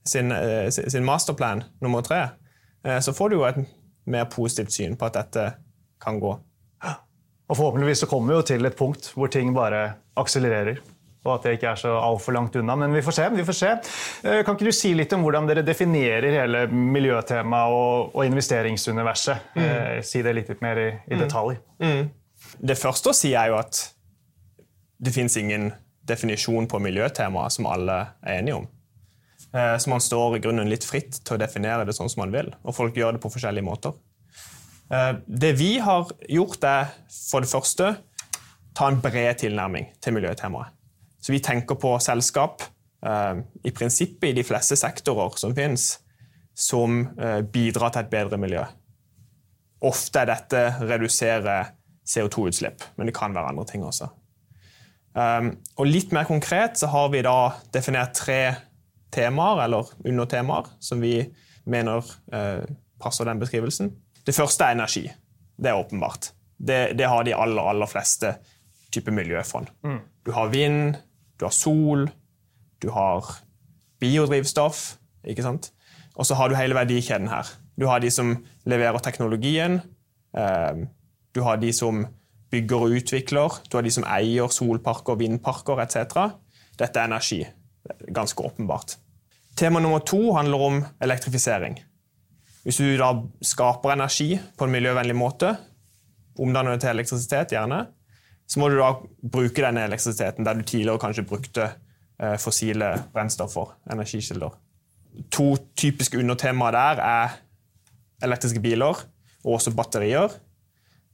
sin, 0.05 0.29
sin 0.69 1.07
masterplan 1.07 1.63
nummer 1.81 2.05
tre, 2.05 2.27
så 3.01 3.13
får 3.15 3.31
du 3.31 3.35
jo 3.39 3.45
et 3.47 3.57
mer 4.07 4.27
positivt 4.31 4.73
syn 4.75 4.97
på 4.97 5.07
at 5.09 5.17
dette 5.19 5.47
kan 6.01 6.19
gå. 6.21 6.35
Og 7.47 7.55
Forhåpentligvis 7.55 8.03
så 8.03 8.09
kommer 8.11 8.33
vi 8.33 8.39
jo 8.41 8.45
til 8.49 8.67
et 8.67 8.75
punkt 8.75 9.11
hvor 9.15 9.31
ting 9.31 9.53
bare 9.55 9.97
akselererer. 10.19 10.81
Og 11.27 11.33
at 11.33 11.43
det 11.43 11.57
ikke 11.57 11.71
er 11.73 11.79
så 11.79 11.93
altfor 11.99 12.35
langt 12.35 12.55
unna. 12.55 12.75
Men 12.79 12.93
vi 12.95 13.01
får 13.03 13.15
se. 13.17 13.25
vi 13.35 13.43
får 13.47 13.57
se. 13.57 13.71
Eh, 14.23 14.43
kan 14.45 14.55
ikke 14.55 14.69
du 14.69 14.75
si 14.75 14.93
litt 14.95 15.11
om 15.15 15.25
hvordan 15.25 15.47
dere 15.49 15.63
definerer 15.65 16.29
hele 16.31 16.61
miljøtemaet 16.71 17.73
og, 17.75 18.15
og 18.15 18.27
investeringsuniverset? 18.27 19.51
Mm. 19.57 19.65
Eh, 19.65 19.97
si 20.07 20.23
det 20.23 20.35
litt 20.37 20.53
mer 20.63 20.79
i, 20.79 20.87
i 21.07 21.17
mm. 21.17 21.23
detalj. 21.25 21.59
Mm. 21.83 22.07
Det 22.71 22.77
første 22.79 23.11
å 23.11 23.17
si 23.17 23.33
er 23.35 23.51
jo 23.51 23.59
at 23.59 23.81
det 25.03 25.13
fins 25.13 25.35
ingen 25.39 25.69
definisjon 26.07 26.67
på 26.71 26.79
miljøtemaet 26.79 27.57
som 27.57 27.67
alle 27.69 27.99
er 28.23 28.39
enige 28.39 28.61
om. 28.61 28.67
Eh, 29.57 29.77
så 29.77 29.89
man 29.89 30.01
står 30.01 30.37
i 30.37 30.41
grunnen 30.43 30.69
litt 30.69 30.85
fritt 30.85 31.21
til 31.23 31.37
å 31.37 31.41
definere 31.41 31.85
det 31.87 31.95
sånn 31.97 32.11
som 32.11 32.25
man 32.25 32.33
vil. 32.35 32.51
Og 32.63 32.75
folk 32.77 32.97
gjør 32.97 33.15
det 33.15 33.23
på 33.23 33.31
forskjellige 33.33 33.65
måter. 33.65 33.95
Eh, 34.93 35.13
det 35.25 35.53
vi 35.59 35.77
har 35.83 36.09
gjort, 36.29 36.63
er 36.63 36.91
for 37.09 37.43
det 37.43 37.51
første 37.51 37.93
ta 38.77 38.89
en 38.91 38.99
bred 39.01 39.41
tilnærming 39.41 39.89
til 40.03 40.17
miljøtemaet. 40.17 40.75
Så 41.23 41.33
vi 41.33 41.41
tenker 41.43 41.79
på 41.81 41.95
selskap 42.03 42.61
eh, 43.05 43.39
i 43.65 43.73
prinsippet 43.73 44.29
i 44.29 44.37
de 44.37 44.45
fleste 44.45 44.77
sektorer 44.79 45.39
som 45.41 45.55
finnes, 45.57 45.95
som 46.57 47.03
bidrar 47.53 47.91
til 47.93 48.01
et 48.01 48.09
bedre 48.09 48.37
miljø. 48.41 48.63
Ofte 49.85 50.23
er 50.23 50.31
dette 50.31 50.61
redusere 50.79 51.57
CO2-utslipp, 52.01 52.81
men 52.97 53.05
det 53.09 53.13
kan 53.13 53.35
være 53.35 53.51
andre 53.51 53.65
ting 53.69 53.83
også. 53.85 54.07
Og 55.13 55.85
litt 55.85 56.15
mer 56.17 56.25
konkret 56.25 56.81
så 56.81 56.89
har 56.89 57.11
vi 57.13 57.21
da 57.25 57.35
definert 57.75 58.17
tre 58.17 58.39
temaer 59.13 59.63
eller 59.65 59.89
undertemaer 60.05 60.69
som 60.83 61.01
vi 61.01 61.21
mener 61.67 62.05
eh, 62.33 62.63
passer 63.01 63.27
den 63.27 63.39
beskrivelsen. 63.41 63.91
Det 64.25 64.35
første 64.35 64.65
er 64.65 64.75
energi. 64.75 65.05
Det 65.57 65.71
er 65.71 65.79
åpenbart. 65.79 66.31
Det, 66.57 66.97
det 66.97 67.07
har 67.07 67.23
de 67.23 67.35
aller, 67.35 67.69
aller 67.69 67.89
fleste 67.89 68.35
typer 68.93 69.13
miljøfond. 69.15 69.69
Mm. 69.83 69.99
Du 70.25 70.31
har 70.35 70.49
vind, 70.51 70.97
du 71.39 71.45
har 71.45 71.53
sol, 71.55 72.07
du 72.81 72.89
har 72.93 73.25
biodrivstoff. 73.99 74.97
ikke 75.23 75.43
sant? 75.43 75.71
Og 76.15 76.25
så 76.25 76.35
har 76.35 76.49
du 76.49 76.57
hele 76.57 76.75
verdikjeden 76.75 77.29
her. 77.29 77.47
Du 77.77 77.85
har 77.87 78.01
de 78.01 78.09
som 78.11 78.33
leverer 78.65 78.99
teknologien. 79.05 79.81
Eh, 80.37 80.85
du 81.35 81.43
har 81.45 81.59
de 81.61 81.73
som 81.73 82.05
bygger 82.51 82.87
og 82.87 82.97
utvikler. 82.97 83.61
Du 83.69 83.77
har 83.77 83.85
de 83.85 83.93
som 83.93 84.07
eier 84.07 84.49
solparker, 84.53 85.19
vindparker 85.19 85.83
etc. 85.83 86.31
Dette 86.79 86.99
er 86.99 87.09
energi. 87.09 87.43
Ganske 88.13 88.43
åpenbart. 88.43 88.97
Tema 89.57 89.79
nummer 89.79 89.99
to 90.05 90.33
handler 90.35 90.61
om 90.61 90.83
elektrifisering. 91.01 91.79
Hvis 92.63 92.77
du 92.83 92.97
da 92.99 93.13
skaper 93.41 93.95
energi 93.95 94.35
på 94.57 94.67
en 94.67 94.73
miljøvennlig 94.73 95.15
måte, 95.15 95.53
omdanner 96.37 96.75
det 96.75 96.83
til 96.83 96.91
elektrisitet, 96.91 97.55
gjerne, 97.55 97.85
så 98.47 98.61
må 98.61 98.69
du 98.69 98.77
da 98.79 98.91
bruke 99.23 99.63
denne 99.63 99.85
elektrisiteten 99.87 100.45
der 100.45 100.59
du 100.59 100.63
tidligere 100.67 101.01
kanskje 101.01 101.25
brukte 101.27 101.65
eh, 101.67 102.37
fossile 102.39 102.93
brennstoffer, 103.13 103.73
energikilder. 103.91 104.55
To 105.33 105.47
typiske 105.75 106.19
undertemaer 106.19 106.75
der 106.75 107.01
er 107.03 107.37
elektriske 108.23 108.61
biler 108.61 108.99
og 109.43 109.57
også 109.57 109.73
batterier. 109.75 110.33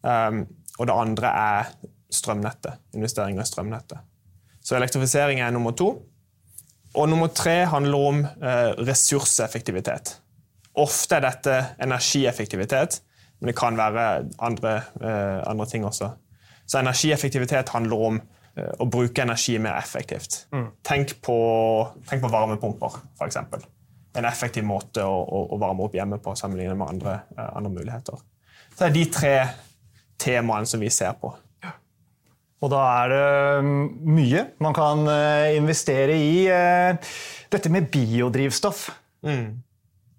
Um, 0.03 0.43
og 0.79 0.87
det 0.89 0.95
andre 0.97 1.29
er 1.29 1.69
strømnettet. 2.11 2.81
Investeringer 2.97 3.43
i 3.43 3.47
strømnettet. 3.47 4.01
Så 4.63 4.75
elektrifisering 4.75 5.39
er 5.39 5.51
nummer 5.51 5.71
to. 5.71 5.93
Og 6.93 7.09
nummer 7.09 7.27
tre 7.33 7.63
handler 7.65 7.97
om 8.09 8.21
eh, 8.25 8.69
ressurseffektivitet. 8.85 10.17
Ofte 10.77 11.17
er 11.17 11.25
dette 11.25 11.55
energieffektivitet, 11.81 12.99
men 13.39 13.49
det 13.49 13.57
kan 13.57 13.77
være 13.77 14.05
andre, 14.45 14.75
eh, 15.01 15.39
andre 15.49 15.65
ting 15.69 15.85
også. 15.85 16.11
Så 16.65 16.79
energieffektivitet 16.79 17.73
handler 17.73 18.05
om 18.09 18.19
eh, 18.21 18.69
å 18.79 18.85
bruke 18.85 19.25
energi 19.25 19.57
mer 19.57 19.79
effektivt. 19.79 20.45
Mm. 20.53 20.67
Tenk, 20.85 21.15
på, 21.25 21.37
tenk, 22.09 22.21
på, 22.21 22.31
varmepumper, 22.33 22.99
f.eks. 23.17 23.41
En 24.13 24.29
effektiv 24.29 24.65
måte 24.69 25.01
å, 25.01 25.17
å, 25.23 25.45
å, 25.55 25.59
varme 25.61 25.87
opp 25.87 25.97
hjemme 25.97 26.21
på 26.21 26.35
sammenlignet 26.37 26.77
med 26.77 26.93
andre, 26.93 27.17
andre 27.47 27.73
muligheter. 27.73 28.21
Så 28.73 28.83
det 28.83 28.89
er 28.91 28.97
de 28.99 29.05
tre 29.13 29.35
temaene 30.21 30.69
som 30.69 30.81
vi 30.81 30.93
ser 30.93 31.17
på. 31.17 31.33
Og 32.63 32.71
da 32.71 32.81
er 33.03 33.11
det 33.11 33.65
mm, 33.67 33.83
mye 34.15 34.45
man 34.63 34.75
kan 34.75 35.03
eh, 35.11 35.57
investere 35.57 36.15
i. 36.15 36.33
Eh, 36.47 37.13
dette 37.51 37.71
med 37.73 37.89
biodrivstoff. 37.91 38.87
Mm. 39.27 39.61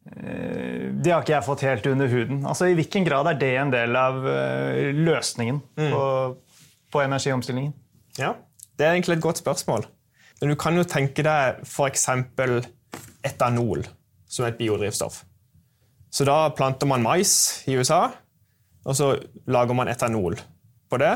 Det 0.04 1.10
har 1.10 1.22
ikke 1.24 1.32
jeg 1.32 1.46
fått 1.46 1.62
helt 1.64 1.86
under 1.88 2.10
huden. 2.12 2.42
Altså, 2.44 2.68
I 2.68 2.74
hvilken 2.76 3.06
grad 3.08 3.26
er 3.30 3.38
det 3.40 3.48
en 3.56 3.70
del 3.72 3.96
av 3.96 4.18
løsningen 4.20 5.62
mm. 5.80 5.88
på, 5.90 6.02
på, 6.92 7.00
energiomstillingen? 7.00 7.72
Ja, 8.20 8.34
Det 8.76 8.84
er 8.84 8.92
egentlig 8.92 9.16
et 9.16 9.24
godt 9.24 9.40
spørsmål. 9.40 9.86
Men 10.40 10.52
du 10.52 10.58
kan 10.60 10.76
jo 10.76 10.84
tenke 10.84 11.24
deg 11.24 11.64
f.eks. 11.64 12.04
etanol 13.24 13.86
som 14.28 14.46
et 14.46 14.60
biodrivstoff. 14.60 15.22
Så 16.14 16.26
da 16.28 16.50
planter 16.54 16.86
man 16.86 17.02
mais 17.02 17.64
i 17.66 17.74
USA, 17.74 18.06
og 18.84 18.96
så 18.98 19.14
lager 19.50 19.74
man 19.74 19.88
etanol 19.90 20.36
på 20.90 21.00
det. 21.00 21.14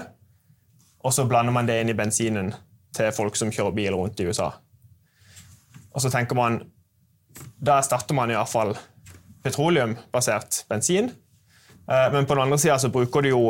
Og 1.05 1.15
så 1.15 1.27
blander 1.29 1.55
man 1.55 1.69
det 1.69 1.81
inn 1.81 1.93
i 1.93 1.97
bensinen 1.97 2.53
til 2.97 3.13
folk 3.15 3.37
som 3.39 3.53
kjører 3.55 3.77
bil 3.77 3.97
rundt 3.97 4.21
i 4.21 4.27
USA. 4.27 4.51
Og 5.95 6.03
så 6.03 6.11
tenker 6.13 6.37
man 6.39 6.63
Da 7.63 7.77
erstatter 7.79 8.15
man 8.15 8.31
iallfall 8.31 8.73
petroleumbasert 9.45 10.65
bensin. 10.71 11.11
Eh, 11.91 12.09
men 12.13 12.27
på 12.27 12.35
den 12.35 12.43
andre 12.43 12.59
sida 12.59 12.91
bruker 12.91 13.23
du 13.23 13.29
jo 13.29 13.43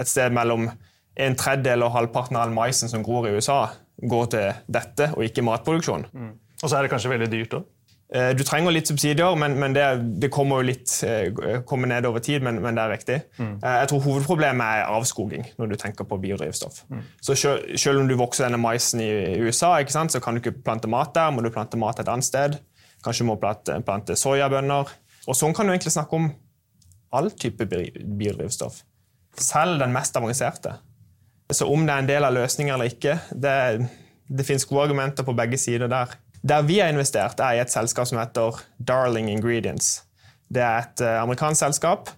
et 0.00 0.08
sted 0.08 0.32
mellom 0.32 0.68
en 1.16 1.36
tredjedel 1.36 1.84
og 1.84 1.92
halvparten 1.96 2.36
av 2.36 2.46
all 2.46 2.54
maisen 2.56 2.88
som 2.88 3.04
gror 3.04 3.28
i 3.28 3.34
USA, 3.36 3.66
går 4.08 4.28
til 4.32 4.60
dette 4.72 5.10
og 5.16 5.24
ikke 5.24 5.44
matproduksjon. 5.44 6.06
Mm. 6.12 6.32
Og 6.62 6.68
så 6.68 6.76
er 6.76 6.84
det 6.84 6.92
kanskje 6.92 7.12
veldig 7.12 7.30
dyrt 7.32 7.56
òg? 7.58 7.66
Eh, 8.12 8.30
du 8.36 8.42
trenger 8.44 8.74
litt 8.74 8.90
subsidier, 8.90 9.36
men, 9.40 9.54
men 9.60 9.72
det, 9.72 9.84
det, 10.20 10.28
kommer 10.32 10.60
jo 10.60 10.68
litt 10.68 10.92
eh, 11.06 11.62
kommer 11.68 11.88
ned 11.88 12.04
over 12.08 12.20
tid. 12.24 12.44
Men, 12.44 12.58
men 12.60 12.76
det 12.76 12.84
er 12.84 12.92
riktig. 12.92 13.18
Mm. 13.38 13.54
Eh, 13.56 13.76
jeg 13.80 13.90
tror 13.92 14.02
Hovedproblemet 14.04 14.82
er 14.82 14.92
avskoging 14.92 15.46
når 15.56 15.72
du 15.72 15.76
tenker 15.80 16.08
på 16.08 16.18
biodrivstoff. 16.20 16.82
Mm. 16.92 17.06
Så 17.24 17.36
selv, 17.40 17.72
selv, 17.80 18.02
om 18.02 18.10
du 18.10 18.16
vokser 18.20 18.46
denne 18.46 18.60
maisen 18.60 19.00
i 19.00 19.08
USA, 19.40 19.74
så 19.88 20.20
kan 20.20 20.36
du 20.36 20.42
ikke 20.42 20.58
plante 20.60 20.90
mat 20.92 21.14
der. 21.16 21.32
Må 21.32 21.44
du 21.44 21.52
plante 21.54 21.80
mat 21.80 22.02
et 22.02 22.12
annet 22.12 22.28
sted. 22.28 22.58
Kanskje 23.02 23.26
må 23.26 23.38
du 23.38 23.44
plante, 23.46 23.78
plante 23.86 24.16
soyabønner. 24.18 24.92
Og 25.26 25.38
sånn 25.38 25.56
kan 25.56 25.66
du 25.66 25.72
egentlig 25.72 25.94
snakke 25.94 26.18
om 26.18 26.28
all 27.16 27.30
type 27.32 27.64
biodrivstoff. 27.64 28.82
Selv 29.40 29.80
den 29.80 29.94
mest 29.94 30.16
avanserte. 30.20 30.76
Så 31.52 31.64
om 31.68 31.86
det 31.86 31.94
er 31.94 32.04
en 32.04 32.08
del 32.08 32.24
av 32.24 32.36
løsningen 32.36 32.74
eller 32.74 32.92
ikke, 32.92 33.16
det, 33.32 33.56
det 34.28 34.46
finnes 34.48 34.64
gode 34.68 34.86
argumenter 34.86 35.24
på 35.24 35.34
begge 35.36 35.58
sider 35.60 35.90
der. 35.92 36.12
Der 36.42 36.62
vi 36.66 36.80
har 36.80 36.88
investert, 36.90 37.38
er 37.40 37.54
i 37.54 37.60
et 37.62 37.70
selskap 37.70 38.08
som 38.10 38.18
heter 38.18 38.56
Darling 38.82 39.28
Ingredients. 39.30 40.02
Det 40.50 40.62
er 40.62 40.82
et 40.82 41.02
uh, 41.04 41.20
amerikansk 41.22 41.60
selskap 41.62 42.10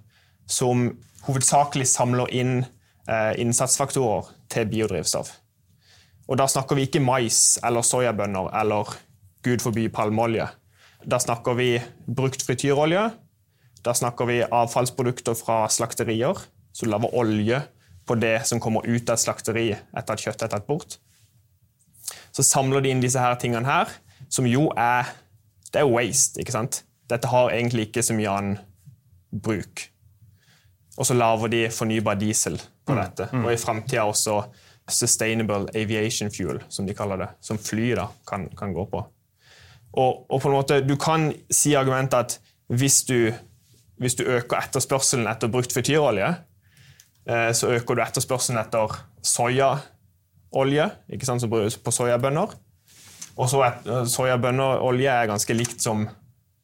som 0.49 0.87
hovedsakelig 1.27 1.85
samler 1.91 2.33
inn 2.33 2.63
uh, 2.65 3.33
innsatsfaktorer 3.37 4.31
til 4.49 4.71
biodrivstoff. 4.71 5.35
Og 6.25 6.41
Da 6.41 6.47
snakker 6.49 6.79
vi 6.79 6.87
ikke 6.89 7.05
mais 7.05 7.59
eller 7.61 7.85
soyabønner 7.85 8.49
eller 8.63 8.95
gud 9.45 9.61
forby 9.61 9.91
palmeolje. 9.93 10.49
Da 11.05 11.21
snakker 11.21 11.61
vi 11.61 11.83
brukt 12.09 12.43
frityrolje. 12.43 13.11
Da 13.85 13.93
snakker 13.93 14.25
vi 14.25 14.41
avfallsprodukter 14.41 15.37
fra 15.37 15.67
slakterier 15.69 16.41
som 16.73 16.89
lager 16.89 17.13
olje 17.13 17.61
på 18.09 18.17
det 18.17 18.39
som 18.49 18.61
kommer 18.61 18.89
ut 18.89 19.05
av 19.05 19.19
et 19.19 19.21
slakteri 19.21 19.67
etter 19.75 20.17
at 20.17 20.25
kjøttet 20.25 20.47
er 20.49 20.55
tatt 20.57 20.67
bort. 20.67 20.97
Så 22.33 22.41
samler 22.43 22.81
de 22.81 22.89
inn 22.89 23.05
disse 23.05 23.21
her 23.21 23.37
tingene 23.41 23.69
her 23.69 23.93
som 24.31 24.47
jo 24.47 24.71
er 24.77 25.11
Det 25.75 25.81
er 25.83 25.91
waste, 25.91 26.39
ikke 26.39 26.53
sant? 26.55 26.85
Dette 27.11 27.27
har 27.27 27.51
egentlig 27.51 27.89
ikke 27.89 28.03
så 28.07 28.15
mye 28.15 28.31
annen 28.31 28.59
bruk. 29.43 29.89
Og 30.95 31.07
så 31.09 31.17
lager 31.19 31.51
de 31.51 31.65
fornybar 31.75 32.15
diesel 32.15 32.61
på 32.87 32.95
mm. 32.95 33.01
dette. 33.01 33.27
Mm. 33.33 33.45
Og 33.45 33.53
i 33.53 33.59
framtida 33.59 34.05
også 34.07 34.37
sustainable 34.91 35.67
aviation 35.75 36.31
fuel, 36.31 36.61
som 36.69 36.87
de 36.87 36.95
kaller 36.95 37.25
det. 37.25 37.29
Som 37.41 37.59
fly 37.59 37.91
da, 37.99 38.07
kan, 38.29 38.47
kan 38.57 38.75
gå 38.77 38.87
på. 38.91 39.03
Og, 39.95 40.31
og, 40.31 40.41
på 40.41 40.49
en 40.49 40.55
måte, 40.55 40.81
Du 40.87 40.97
kan 40.97 41.33
si 41.51 41.75
argumentet 41.75 42.19
at 42.19 42.41
hvis 42.69 43.03
du, 43.05 43.33
hvis 43.99 44.15
du 44.15 44.25
øker 44.25 44.59
etterspørselen 44.59 45.29
etter 45.31 45.51
brukt 45.53 45.73
frityrolje, 45.73 46.35
eh, 47.29 47.51
så 47.53 47.71
øker 47.77 47.95
du 47.95 48.03
etterspørselen 48.03 48.59
etter 48.59 48.95
soyaolje, 49.23 50.89
ikke 51.13 51.27
sant, 51.27 51.41
som 51.41 51.51
brukes 51.51 51.77
på 51.79 51.91
soyabønner. 51.91 52.55
Og 53.35 53.49
så 53.51 53.63
er 53.65 54.37
og 54.63 54.85
olje 54.87 55.11
er 55.11 55.31
ganske 55.31 55.55
likt 55.57 55.83
som 55.83 56.07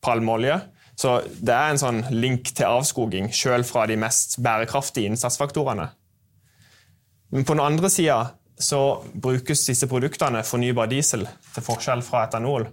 palmeolje. 0.02 0.60
Så 1.00 1.16
det 1.40 1.54
er 1.54 1.72
en 1.72 1.80
sånn 1.80 2.02
link 2.12 2.52
til 2.52 2.68
avskoging, 2.68 3.30
sjøl 3.32 3.64
fra 3.64 3.86
de 3.88 3.96
mest 3.96 4.36
bærekraftige 4.44 5.08
innsatsfaktorene. 5.08 5.88
Men 7.30 7.46
på 7.46 7.56
den 7.56 7.64
andre 7.64 7.88
sida 7.90 8.18
så 8.60 9.00
brukes 9.14 9.64
disse 9.64 9.88
produktene, 9.88 10.42
fornybar 10.44 10.90
diesel, 10.90 11.24
til 11.54 11.64
forskjell 11.64 12.02
fra 12.04 12.26
etanol, 12.26 12.66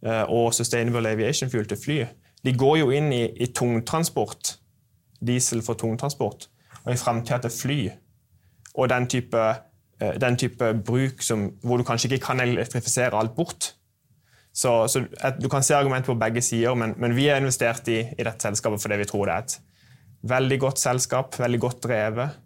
eh, 0.00 0.24
og 0.24 0.54
sustainable 0.56 1.12
aviation 1.12 1.50
fuel 1.52 1.68
til 1.68 1.80
fly. 1.82 1.98
De 2.44 2.54
går 2.56 2.78
jo 2.80 2.90
inn 2.94 3.12
i, 3.12 3.24
i 3.36 3.50
tungtransport, 3.52 4.54
diesel 5.20 5.60
for 5.66 5.76
tungtransport, 5.76 6.48
og 6.86 6.92
i 6.94 6.96
framtida 6.96 7.42
til 7.44 7.52
fly. 7.52 7.80
Og 8.78 8.88
den 8.88 9.10
type 9.10 9.44
den 9.98 10.36
type 10.38 10.72
bruk 10.86 11.22
som, 11.26 11.48
hvor 11.66 11.80
du 11.80 11.82
kanskje 11.82 12.12
ikke 12.12 12.26
kan 12.28 12.40
elektrifisere 12.40 13.18
alt 13.18 13.34
bort. 13.34 13.72
Så, 14.54 14.88
så 14.88 15.04
Du 15.42 15.48
kan 15.48 15.62
se 15.62 15.74
argumenter 15.74 16.12
på 16.12 16.18
begge 16.18 16.42
sider, 16.42 16.74
men, 16.74 16.94
men 16.96 17.16
vi 17.16 17.26
har 17.26 17.36
investert 17.36 17.88
i, 17.88 18.00
i, 18.18 18.22
dette 18.22 18.42
selskapet 18.42 18.82
fordi 18.82 18.98
vi 18.98 19.08
tror 19.10 19.26
det 19.26 19.34
er 19.34 19.44
et 19.46 19.58
veldig 20.22 20.60
godt 20.60 20.78
selskap, 20.78 21.38
veldig 21.38 21.60
godt 21.60 21.82
drevet 21.84 22.38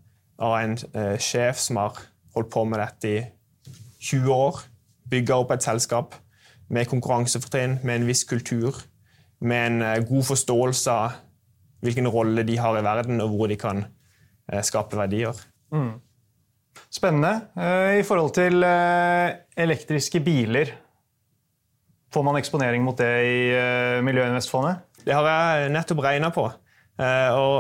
av 0.42 0.56
en 0.58 0.76
eh, 0.76 1.16
sjef 1.20 1.60
som 1.60 1.78
har 1.80 2.00
holdt 2.34 2.50
på 2.52 2.64
med 2.68 2.82
dette 2.82 3.08
i 3.08 3.22
20 4.02 4.32
år. 4.34 4.60
Bygga 5.10 5.38
opp 5.40 5.54
et 5.54 5.64
selskap 5.64 6.16
med 6.72 6.88
konkurransefortrinn, 6.90 7.78
med 7.82 8.00
en 8.00 8.06
viss 8.08 8.24
kultur, 8.28 8.76
med 9.40 9.66
en 9.66 9.82
eh, 9.82 10.04
god 10.08 10.28
forståelse 10.32 10.92
av 10.92 11.18
hvilken 11.82 12.08
rolle 12.08 12.44
de 12.46 12.58
har 12.60 12.78
i 12.78 12.84
verden, 12.84 13.20
og 13.20 13.36
hvor 13.36 13.50
de 13.50 13.58
kan 13.58 13.84
eh, 13.84 14.62
skape 14.62 14.96
verdier. 14.96 15.38
Mm. 15.72 15.94
Spennende. 16.92 17.32
Eh, 17.56 17.98
I 18.00 18.04
forhold 18.06 18.34
til 18.36 18.62
eh, 18.66 19.32
elektriske 19.64 20.20
biler, 20.24 20.72
får 22.12 22.24
man 22.26 22.36
eksponering 22.36 22.84
mot 22.84 22.98
det 22.98 23.12
i 23.24 23.38
eh, 23.56 24.00
Miljøinvestfondet? 24.04 24.82
Det 25.02 25.14
har 25.16 25.28
jeg 25.28 25.70
nettopp 25.72 26.02
regna 26.04 26.28
på. 26.30 26.44
Og 27.02 27.56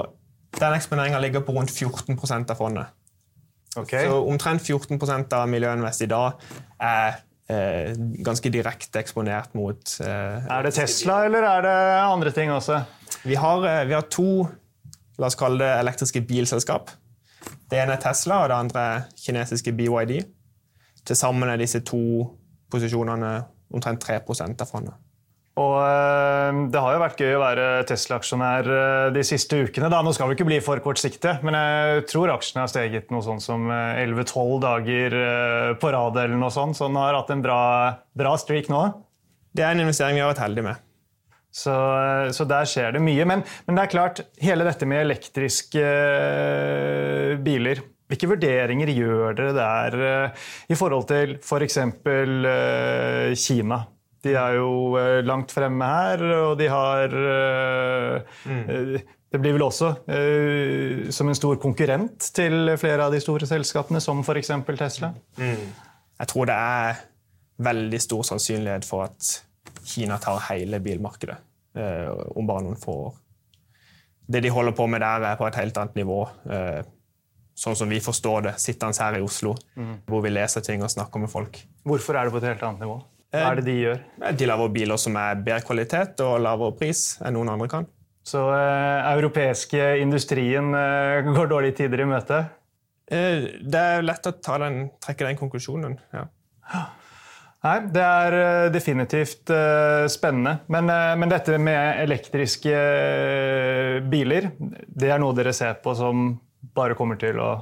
den 0.60 0.74
eksponeringa 0.76 1.18
ligger 1.18 1.42
på 1.42 1.54
rundt 1.56 1.72
14% 1.72 2.52
av 2.52 2.58
fondet. 2.60 2.92
Okay. 3.74 4.04
Så 4.04 4.20
omtrent 4.28 4.62
14% 4.62 5.34
av 5.34 5.48
Miljøinvest 5.50 6.04
i 6.04 6.10
dag 6.12 6.44
er 6.78 7.16
ganske 8.22 8.52
direkte 8.52 9.00
eksponert 9.00 9.56
mot 9.58 9.96
Er 10.04 10.62
det 10.68 10.74
Tesla, 10.76 11.24
eller 11.26 11.48
er 11.48 11.64
det 11.66 11.74
andre 12.04 12.30
ting 12.36 12.52
også? 12.54 12.78
Vi 13.26 13.34
har, 13.34 13.66
vi 13.88 13.96
har 13.96 14.06
to 14.12 14.44
la 15.18 15.26
oss 15.26 15.38
kalle 15.40 15.64
det 15.64 15.72
elektriske 15.80 16.22
bilselskap. 16.28 16.92
Det 17.70 17.80
ene 17.80 17.96
er 17.96 18.02
Tesla, 18.02 18.42
og 18.42 18.50
det 18.52 18.58
andre 18.58 18.84
er 18.96 19.06
kinesiske 19.18 19.72
BYD. 19.76 20.18
Til 21.06 21.18
sammen 21.18 21.50
er 21.50 21.60
disse 21.60 21.80
to 21.86 22.02
posisjonene 22.72 23.32
omtrent 23.72 24.04
3 24.04 24.20
av 24.22 24.68
fondet. 24.68 24.94
Og 25.60 25.74
eh, 25.84 26.60
Det 26.72 26.80
har 26.80 26.94
jo 26.94 27.00
vært 27.02 27.20
gøy 27.20 27.34
å 27.36 27.42
være 27.42 27.64
Tesla-aksjonær 27.88 28.68
eh, 28.72 29.08
de 29.12 29.24
siste 29.26 29.58
ukene. 29.66 29.90
Da. 29.92 30.00
Nå 30.04 30.14
skal 30.16 30.30
vi 30.30 30.36
ikke 30.38 30.48
bli 30.48 30.60
for 30.64 30.80
kortsiktige, 30.84 31.38
men 31.44 31.56
jeg 31.58 32.06
tror 32.12 32.32
aksjene 32.32 32.64
har 32.64 32.72
steget 32.72 33.12
noe 33.12 33.24
sånn 33.24 33.42
som 33.42 33.68
11-12 33.68 34.38
eh, 34.38 34.54
dager 34.64 35.18
på 35.82 35.92
rad. 35.92 36.16
eller 36.24 36.40
noe 36.40 36.52
sånt, 36.54 36.78
Så 36.78 36.88
den 36.88 36.96
har 37.00 37.18
hatt 37.20 37.34
en 37.34 37.44
bra, 37.44 37.60
bra 38.16 38.36
streak 38.40 38.72
nå. 38.72 38.86
Det 39.52 39.66
er 39.66 39.74
en 39.74 39.84
investering 39.84 40.16
vi 40.16 40.24
har 40.24 40.32
vært 40.32 40.46
heldige 40.46 40.70
med. 40.70 40.88
Så, 41.52 41.72
så, 42.32 42.46
der 42.48 42.68
skjer 42.68 42.94
det 42.96 43.02
mye. 43.04 43.26
Men, 43.28 43.44
men, 43.66 43.76
det 43.76 43.84
er 43.84 43.92
klart, 43.92 44.22
hele 44.40 44.64
dette 44.64 44.88
med 44.88 45.04
elektriske 45.04 45.82
uh, 45.84 47.40
biler 47.44 47.88
Hvilke 48.12 48.28
vurderinger 48.28 48.90
gjør 48.92 49.36
dere 49.38 49.52
der 49.56 49.94
uh, 49.96 50.48
i 50.68 50.76
forhold 50.76 51.06
til 51.08 51.38
f.eks. 51.38 51.78
For 52.04 52.32
uh, 52.48 53.32
Kina? 53.40 53.78
De 54.22 54.34
er 54.38 54.58
jo 54.58 54.94
langt 55.26 55.50
fremme 55.50 55.82
her, 55.82 56.20
og 56.44 56.52
de 56.60 56.68
har 56.70 57.14
mm. 58.46 58.92
Det 59.32 59.40
blir 59.42 59.56
vel 59.56 59.64
også 59.66 59.88
som 61.10 61.32
en 61.32 61.34
stor 61.34 61.58
konkurrent 61.58 62.28
til 62.36 62.70
flere 62.78 63.08
av 63.08 63.16
de 63.16 63.18
store 63.24 63.48
selskapene, 63.50 63.98
som 64.04 64.22
f.eks. 64.22 64.52
Tesla? 64.78 65.10
Mm. 65.40 65.64
Jeg 66.22 66.30
tror 66.30 66.46
det 66.52 66.54
er 66.54 67.02
veldig 67.66 68.00
stor 68.04 68.22
sannsynlighet 68.30 68.86
for 68.86 69.08
at 69.08 69.32
Kina 69.92 70.18
tar 70.22 70.40
hele 70.48 70.80
bilmarkedet 70.82 71.36
eh, 71.78 72.08
om 72.36 72.48
bare 72.48 72.64
noen 72.66 72.80
få 72.80 72.96
år. 73.08 73.14
Det 74.32 74.40
de 74.44 74.52
holder 74.54 74.74
på 74.76 74.86
med 74.88 75.02
der, 75.02 75.24
er 75.28 75.38
på 75.38 75.46
et 75.48 75.58
helt 75.60 75.78
annet 75.80 75.96
nivå. 75.98 76.20
Eh, 76.48 76.82
sånn 77.58 77.76
som 77.76 77.90
vi 77.90 78.00
forstår 78.00 78.46
det, 78.48 78.52
sittende 78.62 78.96
her 79.04 79.18
i 79.18 79.24
Oslo, 79.24 79.54
mm. 79.76 79.94
hvor 80.08 80.22
vi 80.24 80.32
leser 80.32 80.64
ting 80.64 80.84
og 80.84 80.92
snakker 80.92 81.22
med 81.22 81.30
folk. 81.32 81.58
Hvorfor 81.88 82.16
er 82.16 82.28
det 82.28 82.34
på 82.34 82.40
et 82.40 82.48
helt 82.52 82.62
annet 82.68 82.86
nivå? 82.86 83.00
Hva 83.32 83.48
er 83.48 83.60
det 83.60 83.66
de 83.68 83.74
gjør? 83.78 84.00
Eh, 84.22 84.36
de 84.38 84.48
lager 84.48 84.72
biler 84.78 85.00
som 85.00 85.18
er 85.20 85.42
bedre 85.42 85.66
kvalitet 85.66 86.24
og 86.24 86.38
lavere 86.44 86.76
pris 86.78 87.04
enn 87.24 87.36
noen 87.36 87.52
andre 87.54 87.68
kan. 87.72 87.90
Så 88.26 88.42
eh, 88.54 89.12
europeiske 89.16 89.96
industrien 90.02 90.74
eh, 90.78 91.30
går 91.34 91.50
dårlige 91.50 91.82
tider 91.82 92.04
i 92.04 92.08
møte? 92.08 92.44
Eh, 93.10 93.48
det 93.60 93.86
er 93.96 94.04
lett 94.06 94.28
å 94.28 94.34
den, 94.62 94.84
trekke 95.02 95.26
den 95.28 95.40
konklusjonen. 95.40 95.98
ja. 96.14 96.28
Nei, 97.62 97.76
det 97.94 98.02
er 98.02 98.34
eh, 98.36 98.68
definitivt 98.74 99.50
uh, 99.54 100.08
spennende. 100.10 100.56
Men, 100.72 100.88
uh, 100.90 101.12
men, 101.18 101.30
dette 101.30 101.58
med 101.62 102.00
elektriske 102.02 102.72
uh, 102.74 103.98
biler, 104.10 104.50
det 104.58 105.12
er 105.12 105.20
noe 105.22 105.36
dere 105.38 105.54
ser 105.54 105.76
på 105.84 105.94
som 105.94 106.32
bare 106.74 106.96
kommer 106.98 107.20
til 107.22 107.38
å 107.42 107.52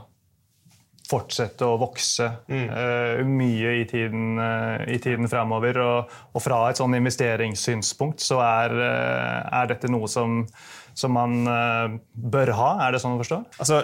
fortsette 1.11 1.67
å 1.67 1.75
vokse 1.75 2.29
mm. 2.47 3.27
mye 3.27 3.71
i 3.81 3.87
tiden, 3.91 4.39
i 4.87 4.99
tiden 5.03 5.27
fremover. 5.27 5.81
Og, 5.83 6.13
og, 6.31 6.39
fra 6.45 6.61
et 6.69 6.79
sånn 6.79 6.95
investeringssynspunkt 7.01 8.23
så 8.23 8.39
er, 8.45 8.77
er 8.79 9.73
dette 9.73 9.91
noe 9.91 10.07
som, 10.07 10.45
som 10.95 11.17
man 11.19 11.51
bør 12.15 12.55
ha. 12.55 12.71
Er 12.87 12.95
det 12.95 13.03
sånn 13.03 13.17
å 13.17 13.25
forstå? 13.25 13.41
Altså, 13.59 13.81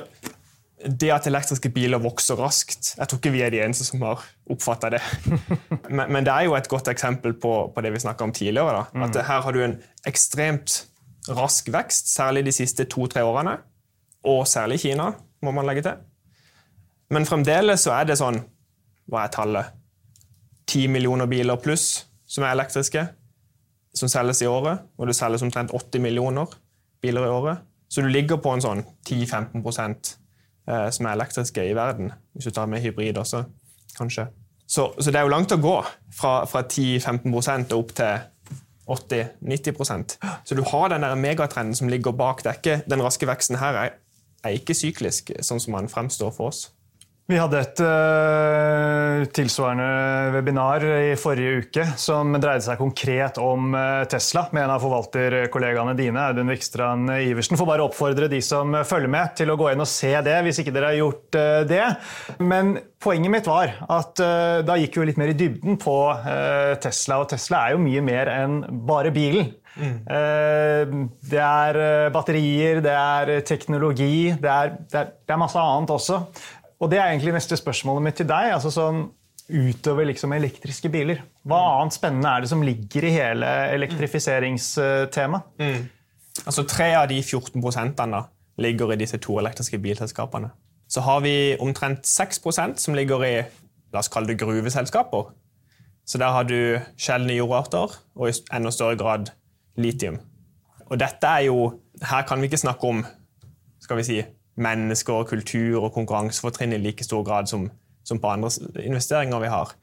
det 0.76 1.08
at 1.08 1.26
elektriske 1.26 1.70
biler 1.72 2.00
vokser 2.02 2.36
raskt 2.36 2.90
Jeg 2.98 3.08
tror 3.08 3.18
ikke 3.18 3.32
vi 3.32 3.40
er 3.40 3.52
de 3.52 3.62
eneste 3.64 3.86
som 3.86 4.02
har 4.04 4.20
oppfatta 4.52 4.90
det. 4.92 5.00
Men, 5.88 6.10
men, 6.12 6.24
det 6.26 6.32
er 6.32 6.44
jo 6.46 6.54
et 6.54 6.68
godt 6.68 6.88
eksempel 6.88 7.32
på, 7.40 7.52
på 7.74 7.82
det 7.82 7.92
vi 7.94 8.02
snakka 8.02 8.24
om 8.24 8.32
tidligere. 8.32 8.72
Da. 8.74 9.04
At 9.06 9.16
Her 9.26 9.40
har 9.40 9.52
du 9.52 9.62
en 9.62 9.76
ekstremt 10.06 10.86
rask 11.28 11.68
vekst, 11.72 12.10
særlig 12.10 12.44
de 12.46 12.52
siste 12.52 12.84
to-tre 12.84 13.22
årene. 13.24 13.56
Og 14.26 14.46
særlig 14.46 14.80
Kina, 14.80 15.12
må 15.42 15.50
man 15.50 15.66
legge 15.66 15.82
til. 15.86 15.96
Men 17.10 17.26
fremdeles 17.26 17.86
så 17.86 17.94
er 17.94 18.08
det 18.08 18.18
sånn 18.18 18.40
Hva 19.06 19.24
er 19.24 19.32
tallet? 19.34 19.72
Ti 20.66 20.88
millioner 20.90 21.30
biler 21.30 21.56
pluss 21.62 22.06
som 22.26 22.42
er 22.44 22.56
elektriske, 22.56 23.06
som 23.94 24.10
selges 24.10 24.42
i 24.42 24.50
året. 24.50 24.82
Og 24.98 25.06
det 25.06 25.16
selges 25.16 25.46
omtrent 25.46 25.70
80 25.70 26.02
millioner 26.02 26.50
biler 27.02 27.26
i 27.26 27.32
året. 27.32 27.62
Så 27.88 28.02
du 28.02 28.10
ligger 28.10 28.42
på 28.42 28.50
en 28.50 28.64
sånn 28.64 28.82
10-15 29.06 29.62
eh, 30.68 30.88
som 30.90 31.06
er 31.06 31.16
elektriske 31.16 31.64
i 31.64 31.74
verden. 31.76 32.12
Hvis 32.34 32.48
du 32.48 32.54
tar 32.54 32.66
med 32.70 32.82
hybrid 32.84 33.18
også, 33.18 33.44
kanskje. 33.98 34.28
Så, 34.66 34.92
så 34.98 35.10
det 35.10 35.20
er 35.20 35.26
jo 35.26 35.30
langt 35.30 35.54
å 35.54 35.60
gå 35.62 35.76
fra, 36.14 36.40
fra 36.50 36.62
10-15 36.66 37.30
og 37.30 37.76
opp 37.78 37.92
til 37.94 38.24
80-90% 38.86 40.16
Så 40.44 40.54
du 40.54 40.62
har 40.62 40.88
den 40.88 41.02
der 41.02 41.14
megatrenden 41.14 41.74
som 41.74 41.88
ligger 41.88 42.12
bak. 42.12 42.42
Det 42.42 42.50
er 42.50 42.58
ikke, 42.60 42.90
den 42.90 43.02
raske 43.02 43.26
veksten 43.26 43.58
her 43.58 43.78
er, 43.78 43.94
er 44.44 44.58
ikke 44.58 44.74
syklisk, 44.74 45.32
sånn 45.42 45.62
som 45.62 45.74
man 45.74 45.90
fremstår 45.90 46.30
for 46.34 46.52
oss. 46.52 46.68
Vi 47.26 47.34
hadde 47.34 47.58
et 47.58 47.80
uh, 47.82 49.24
tilsvarende 49.34 49.86
webinar 50.30 50.84
i 50.86 51.16
forrige 51.18 51.64
uke 51.64 51.86
som 51.98 52.36
dreide 52.38 52.62
seg 52.62 52.78
konkret 52.78 53.40
om 53.42 53.74
uh, 53.74 54.04
Tesla 54.06 54.44
med 54.54 54.62
en 54.62 54.74
av 54.76 54.84
forvalterkollegaene 54.84 55.96
dine, 55.98 56.22
Audun 56.22 56.54
Vikstrand 56.54 57.10
Iversen. 57.16 57.58
Får 57.58 57.66
bare 57.66 57.88
oppfordre 57.88 58.30
de 58.30 58.38
som 58.46 58.78
følger 58.86 59.10
med, 59.10 59.34
til 59.42 59.50
å 59.50 59.58
gå 59.58 59.72
inn 59.72 59.82
og 59.82 59.90
se 59.90 60.14
det, 60.22 60.38
hvis 60.46 60.62
ikke 60.62 60.76
dere 60.76 60.92
har 60.92 61.00
gjort 61.00 61.40
uh, 61.40 61.66
det. 61.66 61.82
Men 62.38 62.76
poenget 63.02 63.34
mitt 63.34 63.50
var 63.50 63.74
at 63.90 64.22
da 64.66 64.74
gikk 64.80 64.96
vi 64.98 65.10
litt 65.10 65.18
mer 65.20 65.30
i 65.30 65.36
dybden 65.36 65.76
på 65.78 65.94
Tesla, 66.82 67.20
og 67.20 67.28
Tesla 67.30 67.66
er 67.66 67.74
jo 67.76 67.82
mye 67.84 68.02
mer 68.02 68.30
enn 68.32 68.56
bare 68.88 69.12
bilen. 69.14 69.52
Mm. 69.76 71.04
Det 71.30 71.38
er 71.38 71.78
batterier, 72.10 72.80
det 72.82 72.94
er 72.96 73.32
teknologi, 73.46 74.32
det 74.32 74.50
er, 74.50 74.72
det 74.88 74.98
er, 75.02 75.12
det 75.28 75.36
er 75.36 75.42
masse 75.44 75.60
annet 75.60 75.92
også. 75.92 76.22
Og 76.80 76.90
det 76.92 76.98
er 77.00 77.10
egentlig 77.10 77.34
neste 77.36 77.56
spørsmålet 77.56 78.04
mitt 78.04 78.18
til 78.20 78.28
deg. 78.28 78.52
altså 78.56 78.72
sånn 78.74 79.06
Utover 79.46 80.08
liksom 80.08 80.32
elektriske 80.34 80.88
biler, 80.90 81.20
hva 81.46 81.60
mm. 81.60 81.74
annet 81.78 81.94
spennende 81.94 82.30
er 82.34 82.42
det 82.42 82.48
som 82.50 82.64
ligger 82.66 83.04
i 83.06 83.12
hele 83.14 83.50
elektrifiseringstemaet? 83.76 85.52
Mm. 85.62 85.84
Altså 86.42 86.64
Tre 86.66 86.88
av 86.98 87.06
de 87.12 87.20
14 87.22 87.62
prosentene 87.62 88.24
ligger 88.58 88.90
i 88.90 88.98
disse 88.98 89.20
to 89.22 89.36
elektriske 89.38 89.78
bilselskapene. 89.78 90.50
Så 90.90 91.04
har 91.06 91.22
vi 91.22 91.54
omtrent 91.62 92.02
6% 92.10 92.82
som 92.82 92.98
ligger 92.98 93.22
i 93.22 93.34
la 93.94 94.02
oss 94.02 94.10
kalle 94.10 94.32
det 94.32 94.40
gruveselskaper. 94.42 95.30
Så 96.06 96.18
der 96.18 96.34
har 96.34 96.46
du 96.46 96.78
sjeldne 96.98 97.38
jordarter 97.38 97.94
og 98.14 98.28
i 98.28 98.34
enda 98.54 98.70
større 98.74 98.98
grad 98.98 99.30
litium. 99.78 100.18
Og 100.90 100.98
dette 101.00 101.26
er 101.26 101.48
jo 101.48 101.80
Her 101.96 102.26
kan 102.28 102.40
vi 102.40 102.50
ikke 102.50 102.60
snakke 102.60 102.84
om 102.84 102.98
skal 103.80 103.96
vi 103.96 104.02
si, 104.04 104.16
mennesker, 104.56 105.26
kultur 105.28 105.84
og 105.84 105.92
konkurransefortrinn 105.94 106.74
i 106.76 106.80
like 106.80 107.04
stor 107.04 107.24
grad 107.26 107.50
som, 107.50 107.68
som, 108.04 108.20
på 108.20 108.30
andre 108.30 108.50
investeringer 108.82 109.42
vi 109.42 109.52
har. 109.52 109.74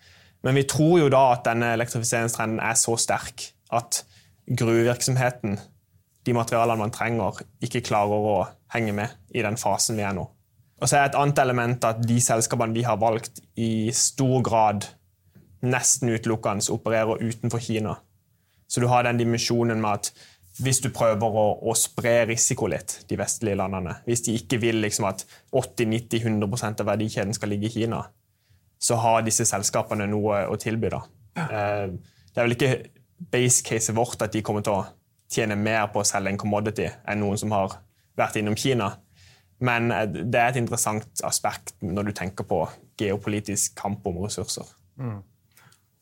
Men 0.44 0.58
vi 0.60 0.66
tror 0.68 1.00
jo 1.00 1.12
da 1.14 1.30
at 1.36 1.46
denne 1.46 1.74
elektrifiseringstrenden 1.78 2.60
er 2.60 2.76
så 2.80 2.98
sterk 3.00 3.46
at 3.74 4.04
gruvevirksomheten, 4.60 5.60
de 6.26 6.34
materialene 6.36 6.80
man 6.80 6.92
trenger, 6.92 7.44
ikke 7.64 7.84
klarer 7.84 8.28
å 8.34 8.38
henge 8.74 8.96
med 8.96 9.14
i 9.36 9.44
den 9.44 9.60
fasen 9.60 10.00
vi 10.00 10.06
er 10.08 10.16
nå. 10.16 10.26
Og 10.82 10.90
så 10.90 10.98
er 10.98 11.06
Et 11.06 11.16
annet 11.16 11.40
element 11.40 11.86
at 11.88 12.02
de 12.04 12.20
selskapene 12.22 12.76
vi 12.76 12.84
har 12.84 13.00
valgt, 13.00 13.40
i 13.56 13.92
stor 13.96 14.42
grad 14.44 14.88
nesten 15.64 16.12
utelukkende 16.12 16.74
opererer 16.74 17.22
utenfor 17.24 17.60
Kina. 17.60 17.96
Så 18.68 18.82
du 18.82 18.88
har 18.88 19.04
den 19.04 19.20
dimensjonen 19.20 19.82
med 19.82 19.90
at 19.90 20.12
hvis 20.62 20.82
du 20.84 20.90
prøver 20.94 21.38
å, 21.40 21.46
å, 21.66 21.74
spre 21.78 22.28
risiko 22.30 22.68
litt, 22.70 23.00
de 23.10 23.18
vestlige 23.18 23.58
landene. 23.58 23.96
Hvis 24.06 24.26
de 24.28 24.36
ikke 24.38 24.60
vil 24.62 24.84
liksom, 24.84 25.08
at 25.10 25.26
80-90-100% 25.50 26.84
av 26.84 26.90
verdikjeden 26.92 27.34
skal 27.34 27.54
ligge 27.54 27.72
i 27.72 27.74
Kina, 27.74 28.04
så 28.84 29.00
har 29.02 29.24
disse 29.26 29.48
selskapene 29.50 30.06
noe 30.12 30.44
å 30.52 30.58
tilby. 30.62 30.92
da. 30.94 31.02
Eh, 31.42 31.88
det 32.34 32.38
er 32.38 32.46
vel 32.46 32.58
ikke 32.58 32.74
base 33.34 33.66
caset 33.66 33.96
vårt 33.98 34.22
at 34.22 34.36
de 34.36 34.44
kommer 34.46 34.66
til 34.66 34.78
å 34.78 34.86
tjene 35.34 35.58
mer 35.58 35.88
på 35.94 36.04
å 36.04 36.08
selge 36.08 36.34
en 36.34 36.40
commodity 36.42 36.90
enn 37.10 37.24
noen 37.24 37.40
som 37.40 37.54
har 37.56 37.80
vært 38.20 38.38
innom 38.38 38.58
Kina. 38.60 38.92
Men 39.64 39.92
eh, 39.96 40.06
det 40.06 40.40
er 40.40 40.52
et 40.52 40.62
interessant 40.62 41.26
aspekt 41.26 41.78
når 41.82 42.12
du 42.12 42.18
tenker 42.18 42.46
på 42.46 42.66
geopolitisk 43.02 43.74
kamp 43.80 44.06
om 44.06 44.22
ressurser. 44.26 44.68
Mm. 45.02 45.22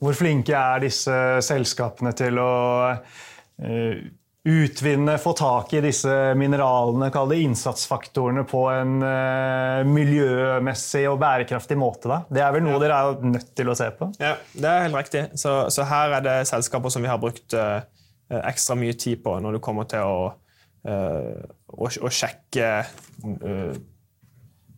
Hvor 0.02 0.18
flinke 0.18 0.58
er 0.58 0.82
disse 0.84 1.14
selskapene 1.46 2.12
til 2.18 2.40
å 2.42 2.54
uh, 2.90 4.00
utvinne, 4.44 5.18
få 5.22 5.34
tak 5.38 5.74
i 5.78 5.82
disse 5.86 6.10
mineralene, 6.38 7.12
kall 7.14 7.30
det 7.30 7.42
innsatsfaktorene, 7.46 8.42
på 8.50 8.64
en 8.74 8.96
uh, 9.06 9.82
miljømessig 9.86 11.04
og 11.12 11.20
bærekraftig 11.22 11.78
måte? 11.78 12.10
Da? 12.10 12.18
Det 12.26 12.42
er 12.42 12.56
vel 12.56 12.66
noe 12.66 12.80
ja. 12.80 12.82
dere 12.82 12.98
er 12.98 13.32
nødt 13.36 13.54
til 13.58 13.70
å 13.70 13.78
se 13.78 13.92
på? 14.00 14.10
Ja, 14.22 14.34
det 14.56 14.72
er 14.72 14.86
helt 14.88 14.98
riktig. 14.98 15.24
Så, 15.38 15.56
så 15.74 15.86
her 15.90 16.18
er 16.18 16.26
det 16.26 16.36
selskaper 16.50 16.94
som 16.94 17.06
vi 17.06 17.12
har 17.12 17.22
brukt 17.22 17.54
uh, 17.54 17.86
ekstra 18.42 18.78
mye 18.80 18.98
tid 18.98 19.22
på 19.22 19.38
når 19.44 19.60
det 19.60 19.64
kommer 19.68 19.90
til 19.92 20.10
å, 20.10 20.28
uh, 20.90 21.42
å, 21.78 21.86
å 21.86 22.14
sjekke 22.14 22.74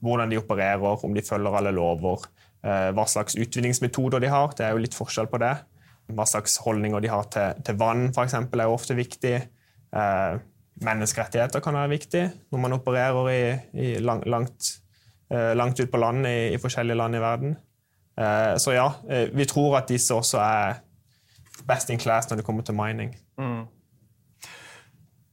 hvordan 0.04 0.34
de 0.34 0.42
opererer, 0.42 1.06
om 1.08 1.14
de 1.16 1.24
følger 1.24 1.56
alle 1.56 1.72
lover, 1.72 2.26
hva 2.64 3.04
slags 3.08 3.38
utvinningsmetoder 3.40 4.20
de 4.24 4.28
har. 4.32 4.52
Det 4.56 4.66
er 4.68 4.76
jo 4.76 4.82
litt 4.84 4.96
forskjell 4.96 5.30
på 5.32 5.40
det. 5.40 5.54
Hva 6.14 6.26
slags 6.30 6.58
holdninger 6.64 7.04
de 7.04 7.12
har 7.12 7.28
til, 7.34 7.62
til 7.66 7.78
vann, 7.80 8.10
f.eks., 8.14 8.36
er 8.40 8.66
ofte 8.70 8.98
viktig. 8.98 9.36
Eh, 9.94 10.42
menneskerettigheter 10.84 11.62
kan 11.64 11.78
være 11.78 11.92
viktig 11.92 12.24
når 12.52 12.62
man 12.64 12.76
opererer 12.78 13.30
i, 13.30 13.44
i 13.78 13.92
lang, 14.02 14.24
langt, 14.30 14.72
eh, 15.32 15.54
langt 15.58 15.80
ut 15.80 15.92
på 15.92 16.02
land 16.02 16.26
i, 16.28 16.54
i, 16.54 16.58
forskjellige 16.62 16.98
land 16.98 17.16
i 17.16 17.22
verden. 17.22 17.56
Eh, 18.18 18.56
så 18.58 18.74
ja, 18.74 18.88
eh, 19.10 19.28
vi 19.34 19.46
tror 19.50 19.78
at 19.80 19.90
disse 19.90 20.16
også 20.16 20.42
er 20.42 20.82
best 21.70 21.94
in 21.94 22.02
class 22.02 22.30
når 22.30 22.42
det 22.42 22.46
kommer 22.46 22.66
til 22.66 22.78
mining. 22.78 23.14
Mm. 23.38 23.64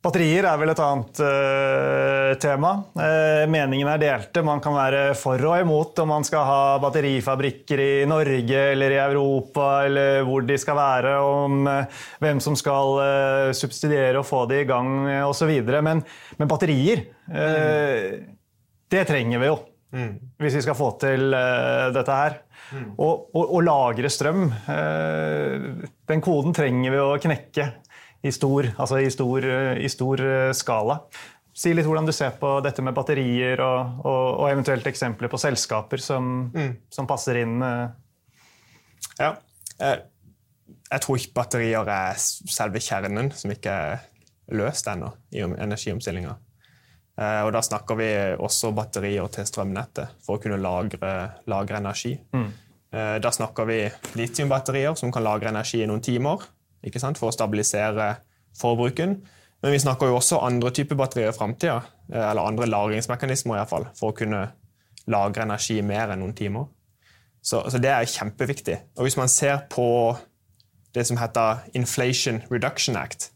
Batterier 0.01 0.47
er 0.49 0.57
vel 0.57 0.71
et 0.73 0.81
annet 0.81 1.19
uh, 1.21 2.31
tema. 2.41 2.71
Uh, 2.97 3.45
meningene 3.53 3.99
er 3.99 4.01
delte. 4.01 4.41
Man 4.47 4.63
kan 4.65 4.73
være 4.73 5.03
for 5.19 5.43
og 5.45 5.61
imot 5.61 6.01
om 6.01 6.09
man 6.15 6.25
skal 6.25 6.47
ha 6.49 6.61
batterifabrikker 6.81 7.83
i 7.85 7.91
Norge 8.09 8.63
eller 8.71 8.95
i 8.95 9.01
Europa, 9.03 9.67
eller 9.85 10.23
hvor 10.25 10.47
de 10.49 10.57
skal 10.61 10.79
være, 10.79 11.13
om 11.21 11.69
uh, 11.69 12.01
hvem 12.25 12.41
som 12.41 12.57
skal 12.57 13.53
subsidiere 13.57 14.23
og 14.23 14.25
få 14.29 14.47
de 14.49 14.63
i 14.63 14.69
gang 14.69 15.05
osv. 15.27 15.53
Men, 15.85 16.01
men 16.39 16.49
batterier, 16.49 17.05
mm. 17.29 18.33
det 18.93 19.05
trenger 19.09 19.43
vi 19.43 19.51
jo. 19.51 19.59
Mm. 19.93 20.15
Hvis 20.41 20.57
vi 20.57 20.65
skal 20.65 20.79
få 20.79 20.95
til 21.03 21.35
dette 21.93 22.17
her. 22.23 22.41
Mm. 22.71 22.89
Og, 22.95 23.29
og, 23.35 23.45
og, 23.45 23.61
lagre 23.67 24.09
strøm. 24.13 24.49
den 26.09 26.23
koden 26.23 26.55
trenger 26.57 26.95
vi 26.95 27.01
å 27.03 27.17
knekke 27.21 27.67
i 28.23 28.33
stor, 28.33 28.69
altså 28.77 29.01
i 29.01 29.11
stor, 29.11 29.47
i 29.81 29.89
stor 29.89 30.23
eh, 30.25 30.53
skala. 30.57 30.99
Si 31.57 31.73
litt 31.75 31.89
hvordan 31.89 32.09
du 32.09 32.13
ser 32.15 32.37
på 32.41 32.53
dette 32.65 32.85
med 32.85 32.95
batterier, 32.97 33.61
og, 33.65 34.05
og, 34.05 34.27
og 34.43 34.51
eventuelt 34.51 34.87
eksempler 34.87 35.33
på 35.33 35.41
selskaper 35.41 36.03
som, 36.05 36.51
mm. 36.55 36.71
som 36.93 37.09
passer 37.11 37.41
inn. 37.43 37.57
Eh. 37.65 39.09
Ja. 39.21 39.33
Eh, 39.81 39.99
jeg 40.91 41.05
tror 41.05 41.19
ikke 41.19 41.37
batterier 41.41 41.91
er 41.95 42.21
selve 42.21 42.83
kjernen, 42.83 43.33
som 43.37 43.53
ikke 43.55 43.73
er 43.73 44.07
løst 44.59 44.89
ennå 44.91 45.13
i 45.31 45.45
energiomstillinga. 45.47 46.33
Og 47.21 47.51
da 47.53 47.61
snakker 47.63 47.99
vi 47.99 48.09
også 48.41 48.71
batterier 48.75 49.29
til 49.31 49.45
strømnettet 49.47 50.17
for 50.25 50.39
å 50.39 50.43
kunne 50.43 50.57
lagre, 50.59 51.11
lagre 51.53 51.79
energi. 51.79 52.15
Mm. 52.35 52.49
Da 53.23 53.31
snakker 53.35 53.69
vi 53.69 53.77
litiumbatterier 54.19 54.97
som 54.99 55.13
kan 55.15 55.27
lagre 55.27 55.53
energi 55.53 55.83
i 55.85 55.87
noen 55.91 56.03
timer 56.03 56.43
for 56.83 57.29
å 57.29 57.35
stabilisere 57.35 58.17
forbruken. 58.59 59.21
Men 59.63 59.73
vi 59.73 59.79
snakker 59.79 60.09
jo 60.09 60.17
også 60.17 60.41
andre 60.41 60.71
typer 60.71 60.97
batterier 60.97 61.33
i 61.33 61.37
framtida, 61.37 61.83
eh, 62.13 62.31
eller 62.31 62.43
andre 62.43 62.67
lagringsmekanismer 62.67 63.55
i 63.55 63.61
hvert 63.61 63.73
fall, 63.73 63.87
for 63.95 64.13
å 64.13 64.17
kunne 64.17 64.53
lagre 65.07 65.43
energi 65.43 65.81
mer 65.83 66.11
enn 66.11 66.23
noen 66.23 66.37
timer. 66.37 66.69
Så, 67.43 67.63
så, 67.71 67.79
det 67.79 67.91
er 67.91 68.09
kjempeviktig. 68.09 68.77
Og 68.97 69.07
hvis 69.07 69.17
man 69.17 69.29
ser 69.29 69.65
på 69.73 70.17
det 70.95 71.07
som 71.07 71.17
heter 71.17 71.63
Inflation 71.75 72.43
Reduction 72.51 72.97
Act 72.99 73.31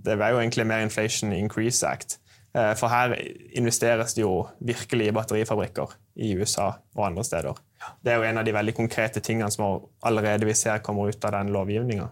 Det 0.00 0.16
er 0.16 0.32
jo 0.32 0.40
egentlig 0.40 0.64
mer 0.66 0.80
Inflation 0.80 1.32
Increase 1.32 1.86
Act. 1.86 2.18
Eh, 2.56 2.72
for 2.74 2.88
her 2.88 3.14
investeres 3.52 4.14
det 4.16 4.22
jo 4.22 4.46
virkelig 4.58 5.10
i 5.10 5.12
batterifabrikker 5.14 5.92
i 6.16 6.32
USA 6.40 6.72
og 6.96 7.04
andre 7.06 7.24
steder. 7.24 7.60
Det 8.02 8.12
er 8.12 8.16
jo 8.16 8.24
en 8.26 8.40
av 8.40 8.46
de 8.46 8.54
veldig 8.54 8.74
konkrete 8.74 9.20
tingene 9.20 9.50
som 9.52 9.84
allerede 10.02 10.48
vi 10.48 10.54
ser 10.54 10.82
kommer 10.82 11.12
ut 11.12 11.24
av 11.24 11.36
den 11.36 11.52
lovgivninga. 11.52 12.08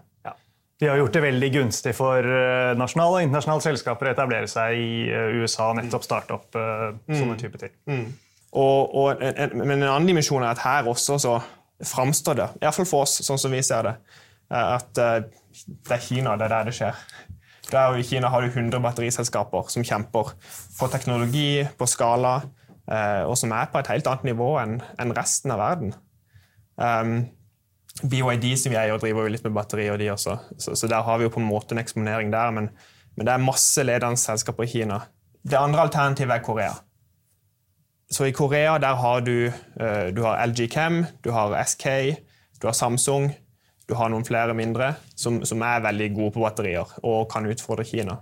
De 0.79 0.87
har 0.87 0.99
gjort 1.01 1.17
det 1.17 1.21
veldig 1.25 1.49
gunstig 1.53 1.91
for 1.97 2.23
eh, 2.23 2.71
nasjonale 2.79 3.17
og 3.17 3.25
internasjonale 3.27 3.65
selskaper 3.65 4.09
å 4.09 4.13
etablere 4.13 4.47
seg 4.47 4.79
i 4.79 4.89
USA 5.09 5.41
USA. 5.43 5.73
nettopp 5.75 6.05
starte 6.05 6.37
opp 6.37 6.55
uh, 6.55 6.95
sånne 7.11 7.35
typer 7.39 7.59
type 7.59 7.63
ting. 7.65 7.73
Mm. 7.91 8.05
Og, 8.59 8.95
og, 8.95 9.23
en, 9.23 9.57
men 9.59 9.77
en 9.81 9.89
annen 9.89 10.07
dimensjon 10.07 10.45
er 10.45 10.53
at 10.53 10.63
her 10.63 10.87
også 10.89 11.19
så 11.21 11.35
framstår 11.85 12.39
det, 12.39 12.47
iallfall 12.63 12.87
for 12.87 13.07
oss, 13.07 13.19
sånn 13.23 13.39
som 13.39 13.51
vi 13.53 13.59
ser 13.63 13.85
det, 13.87 13.97
at 14.49 14.89
det 14.95 15.93
er 15.95 16.01
Kina 16.03 16.33
det 16.39 16.47
er 16.47 16.55
der 16.55 16.67
det 16.67 16.73
skjer. 16.75 17.03
Der 17.69 17.97
I 17.97 18.03
Kina 18.03 18.29
har 18.29 18.41
du 18.41 18.49
100 18.49 18.81
batteriselskaper 18.81 19.69
som 19.69 19.85
kjemper 19.85 20.33
på 20.79 20.87
teknologi, 20.89 21.65
på 21.77 21.87
skala, 21.89 22.39
eh, 22.89 23.23
og 23.29 23.37
som 23.37 23.53
er 23.53 23.69
på 23.69 23.81
et 23.81 23.91
helt 23.93 24.07
annet 24.09 24.31
nivå 24.31 24.55
enn 24.61 25.13
resten 25.17 25.53
av 25.53 25.61
verden. 25.61 25.93
Um, 26.79 27.27
BYD 28.03 28.53
som 28.57 28.71
vi 28.71 28.77
eier, 28.79 28.99
driver 28.99 29.25
jo 29.25 29.33
litt 29.33 29.43
med 29.43 29.55
batteri, 29.55 29.89
og 29.91 29.99
de 29.99 30.11
også. 30.13 30.37
Så, 30.57 30.75
så, 30.75 30.87
der 30.87 31.03
har 31.03 31.17
vi 31.19 31.27
jo 31.27 31.33
på 31.33 31.41
en 31.41 31.49
måte 31.49 31.75
en 31.75 31.81
eksponering 31.81 32.31
der. 32.31 32.53
Men, 32.55 32.69
men 33.17 33.27
det 33.27 33.33
er 33.33 33.43
masse 33.43 33.83
ledende 33.83 34.19
selskaper 34.19 34.67
i 34.67 34.71
Kina. 34.71 35.01
Det 35.43 35.59
andre 35.59 35.83
alternativet 35.87 36.37
er 36.37 36.45
Korea. 36.45 36.77
Så 38.09 38.25
i 38.25 38.33
Korea 38.33 38.77
der 38.81 38.95
har 38.95 39.21
du, 39.21 39.51
uh, 39.81 40.07
du 40.15 40.23
har 40.23 40.39
LG 40.47 40.71
Chem, 40.71 41.03
du 41.23 41.31
har 41.31 41.53
SK, 41.63 41.85
du 42.61 42.67
har 42.67 42.73
Samsung. 42.73 43.31
Du 43.89 43.95
har 43.97 44.09
noen 44.13 44.25
flere 44.25 44.53
mindre 44.53 44.91
som, 45.17 45.39
som 45.45 45.63
er 45.65 45.81
veldig 45.81 46.11
gode 46.13 46.33
på 46.35 46.43
batterier 46.43 46.91
og 47.01 47.23
kan 47.31 47.47
utfordre 47.49 47.87
Kina. 47.89 48.19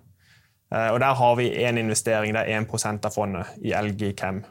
Uh, 0.73 0.89
og 0.95 0.99
Der 0.99 1.15
har 1.21 1.35
vi 1.35 1.49
én 1.53 1.79
investering, 1.79 2.33
det 2.35 2.47
er 2.47 2.61
1 2.61 3.05
av 3.05 3.11
fondet, 3.11 3.47
i 3.61 3.75
LG 3.75 4.13
Chem. 4.19 4.45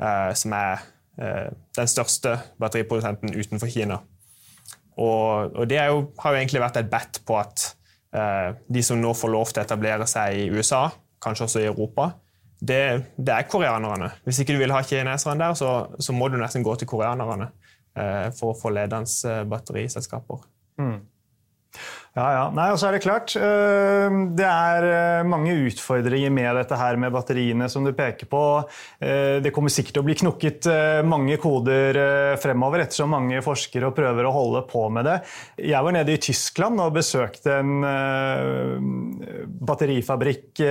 Uh, 0.00 0.32
som 0.34 0.52
er 0.52 0.90
den 1.14 1.86
største 1.86 2.32
batteriprodusenten 2.58 3.36
utenfor 3.38 3.70
Kina. 3.70 4.00
Og, 4.94 5.54
og 5.56 5.64
det 5.70 5.80
jo, 5.80 6.04
har 6.22 6.34
jo 6.34 6.40
egentlig 6.42 6.62
vært 6.62 6.82
et 6.82 6.90
bet 6.92 7.22
på 7.26 7.38
at 7.40 7.72
de 8.70 8.82
som 8.86 9.00
nå 9.02 9.10
får 9.18 9.30
lov 9.32 9.48
til 9.50 9.58
å 9.58 9.64
etablere 9.64 10.04
seg 10.06 10.36
i 10.38 10.44
USA, 10.54 10.84
kanskje 11.18 11.48
også 11.48 11.62
i 11.64 11.66
Europa, 11.66 12.12
det, 12.62 12.78
det 13.18 13.32
er 13.34 13.48
koreanerne. 13.50 14.12
Hvis 14.22 14.38
ikke 14.38 14.54
du 14.54 14.60
vil 14.60 14.70
ha 14.70 14.84
kineserne 14.86 15.42
der, 15.42 15.56
så, 15.58 15.72
så 15.98 16.14
må 16.14 16.28
du 16.30 16.36
nesten 16.38 16.62
gå 16.62 16.76
til 16.78 16.86
koreanerne. 16.86 17.48
Eh, 17.94 18.28
for 18.34 18.50
å 18.50 18.58
få 18.58 18.72
ledende 18.74 19.34
batteriselskaper. 19.46 20.40
Mm. 20.82 20.96
Ja, 22.14 22.24
ja. 22.30 22.42
Nei, 22.54 22.68
og 22.70 22.76
så 22.78 22.86
er 22.86 22.94
Det 22.94 23.02
klart, 23.02 23.32
eh, 23.34 24.16
det 24.38 24.46
er 24.46 24.84
eh, 24.86 25.24
mange 25.26 25.50
utfordringer 25.66 26.30
med 26.30 26.60
dette 26.60 26.78
her 26.78 26.94
med 26.94 27.10
batteriene 27.10 27.66
som 27.68 27.82
du 27.82 27.90
peker 27.90 28.30
på. 28.30 28.42
Det 29.02 29.50
kommer 29.52 29.72
sikkert 29.72 29.96
til 29.96 30.02
å 30.02 30.06
bli 30.06 30.14
knukket 30.20 30.68
mange 31.08 31.36
koder 31.42 31.96
fremover, 32.40 32.84
ettersom 32.84 33.10
mange 33.12 33.40
forskere 33.44 33.90
prøver 33.94 34.28
å 34.28 34.32
holde 34.32 34.62
på 34.70 34.86
med 34.94 35.08
det. 35.08 35.16
Jeg 35.58 35.82
var 35.84 35.94
nede 35.96 36.14
i 36.14 36.20
Tyskland 36.22 36.80
og 36.80 36.94
besøkte 36.94 37.58
en 37.58 37.82
batterifabrikk 39.66 40.62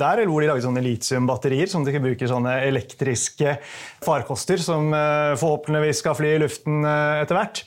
der, 0.00 0.24
hvor 0.26 0.42
de 0.42 0.50
lager 0.50 0.64
sånne 0.64 0.84
litiumbatterier 0.84 1.70
som 1.70 1.86
de 1.86 2.02
bruker 2.02 2.30
sånne 2.30 2.56
elektriske 2.66 3.58
farkoster 4.04 4.62
som 4.64 4.90
forhåpentligvis 4.90 6.02
skal 6.02 6.18
fly 6.18 6.34
i 6.34 6.42
luften 6.44 6.84
etter 6.88 7.36
hvert. 7.38 7.64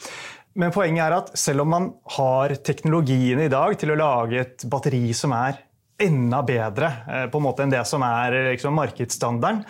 Men 0.60 0.74
poenget 0.74 1.06
er 1.06 1.16
at 1.18 1.32
selv 1.40 1.64
om 1.64 1.72
man 1.74 1.90
har 2.18 2.54
teknologien 2.66 3.42
i 3.42 3.52
dag 3.52 3.74
til 3.80 3.94
å 3.94 4.00
lage 4.00 4.42
et 4.44 4.66
batteri 4.70 5.08
som 5.18 5.34
er 5.38 5.58
enda 6.04 6.42
bedre 6.46 6.90
eh, 7.08 7.26
på 7.32 7.40
en 7.40 7.46
måte 7.46 7.66
enn 7.66 7.74
det 7.74 7.84
som 7.90 8.04
er 8.06 8.36
liksom, 8.52 8.76
markedsstandarden, 8.78 9.64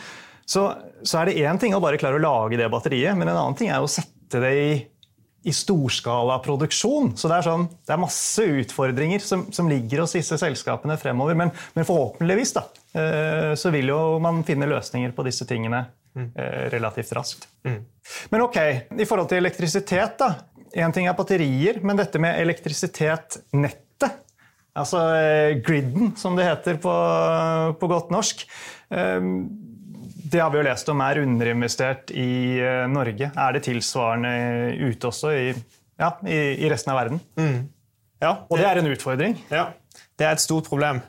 så, 0.45 0.65
så, 1.03 1.19
er 1.19 1.29
det 1.29 1.43
én 1.43 1.59
ting 1.59 1.75
å 1.75 1.81
bare 1.83 1.99
klare 1.99 2.19
å 2.19 2.23
lage 2.23 2.59
det 2.59 2.67
batteriet, 2.71 3.15
men 3.15 3.29
en 3.29 3.37
annen 3.37 3.55
ting 3.59 3.71
er 3.71 3.83
å 3.83 3.89
sette 3.91 4.41
det 4.43 4.51
i, 4.59 4.73
i 5.47 5.53
storskala 5.55 6.37
produksjon. 6.43 7.13
Så 7.19 7.31
det 7.31 7.39
er, 7.39 7.47
sånn, 7.47 7.65
det 7.87 7.95
er 7.95 8.01
masse 8.01 8.47
utfordringer 8.63 9.23
som, 9.23 9.45
som, 9.55 9.71
ligger 9.71 10.03
hos 10.03 10.15
disse 10.17 10.39
selskapene 10.39 10.97
fremover. 10.99 11.37
Men, 11.39 11.53
men 11.77 11.87
forhåpentligvis 11.87 12.55
da, 12.57 12.65
eh, 12.99 13.51
så 13.59 13.71
vil 13.73 13.93
jo 13.93 13.99
man 14.23 14.43
finne 14.47 14.69
løsninger 14.71 15.15
på 15.15 15.27
disse 15.27 15.47
tingene 15.49 15.85
mm. 16.15 16.29
Eh, 16.35 16.65
relativt 16.75 17.15
raskt. 17.15 17.47
Mm. 17.67 17.79
Men 18.33 18.45
ok, 18.45 18.59
i 18.99 19.07
forhold 19.07 19.31
til 19.31 19.43
elektrisitet, 19.43 20.17
da. 20.19 20.33
Én 20.73 20.93
ting 20.93 21.05
er 21.05 21.13
batterier, 21.17 21.77
men 21.85 21.99
dette 21.99 22.17
med 22.21 22.39
elektrisitet, 22.41 23.37
nettet, 23.53 24.15
altså 24.73 25.03
eh, 25.13 25.59
griden, 25.61 26.15
som 26.17 26.37
det 26.37 26.47
heter 26.47 26.79
på, 26.81 26.93
på 27.77 27.89
godt 27.91 28.09
norsk, 28.13 28.41
ehm, 28.89 29.35
det 30.33 30.41
har 30.41 30.49
vi 30.49 30.57
jo 30.57 30.65
lest 30.65 30.89
om 30.89 31.03
er 31.05 31.21
underinvestert 31.21 32.09
i 32.17 32.57
eh, 32.57 32.87
Norge. 32.89 33.29
Er 33.29 33.53
det 33.53 33.65
tilsvarende 33.67 34.33
ute 34.81 35.11
også 35.11 35.35
i, 35.37 35.53
ja, 36.01 36.09
i, 36.25 36.39
i 36.65 36.73
resten 36.73 36.95
av 36.95 37.03
verden? 37.03 37.21
Mm. 37.37 37.59
Ja, 38.23 38.31
det, 38.33 38.49
Og 38.49 38.57
det 38.57 38.69
er 38.71 38.81
en 38.81 38.89
utfordring? 38.95 39.37
Ja, 39.53 39.67
det 40.17 40.25
er 40.25 40.33
et 40.33 40.41
stort 40.41 40.71
problem. 40.71 41.03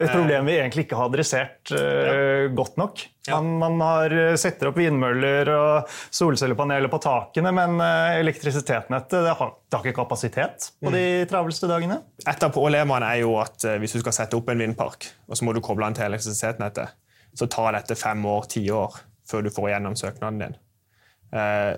Et 0.00 0.08
problem 0.08 0.46
vi 0.48 0.54
egentlig 0.56 0.86
ikke 0.86 0.96
har 0.96 1.10
adressert 1.10 1.72
uh, 1.76 2.48
godt 2.56 2.78
nok. 2.80 3.02
Man, 3.30 3.50
man, 3.60 3.74
har 3.84 4.14
eh, 4.16 4.36
setter 4.40 4.70
opp 4.70 4.78
vindmøller 4.80 5.50
og 5.52 5.90
solcellepaneler 6.16 6.90
på 6.90 6.98
takene, 7.04 7.52
men 7.54 7.76
uh, 7.82 8.16
elektrisitetsnettet 8.16 9.18
det 9.26 9.34
har, 9.36 9.52
det 9.68 9.76
har, 9.76 9.84
ikke 9.84 10.00
kapasitet 10.00 10.70
på 10.80 10.90
de 10.94 11.02
mm. 11.20 11.28
travleste 11.30 11.68
dagene. 11.70 12.00
Et 12.24 12.46
av 12.46 12.54
problemene 12.54 13.12
er 13.12 13.20
jo 13.22 13.36
at 13.42 13.68
uh, 13.68 13.76
hvis 13.82 13.98
du 13.98 14.00
skal 14.00 14.16
sette 14.16 14.38
opp 14.38 14.48
en 14.50 14.64
vindpark, 14.64 15.10
og 15.28 15.36
så 15.36 15.46
må 15.46 15.54
du 15.54 15.60
koble 15.64 15.84
den 15.84 15.98
til 16.00 16.08
elektrisitetsnettet, 16.08 16.96
så 17.36 17.50
tar 17.52 17.76
dette 17.76 17.98
fem 17.98 18.24
år, 18.26 18.48
ti 18.50 18.64
år 18.74 18.96
før 19.30 19.44
du 19.44 19.52
får 19.54 19.68
igjennom 19.68 19.94
søknaden 20.00 20.40
din. 20.42 20.56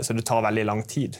Så 0.00 0.14
det 0.16 0.22
tar 0.24 0.40
veldig 0.46 0.62
lang 0.64 0.78
tid. 0.88 1.18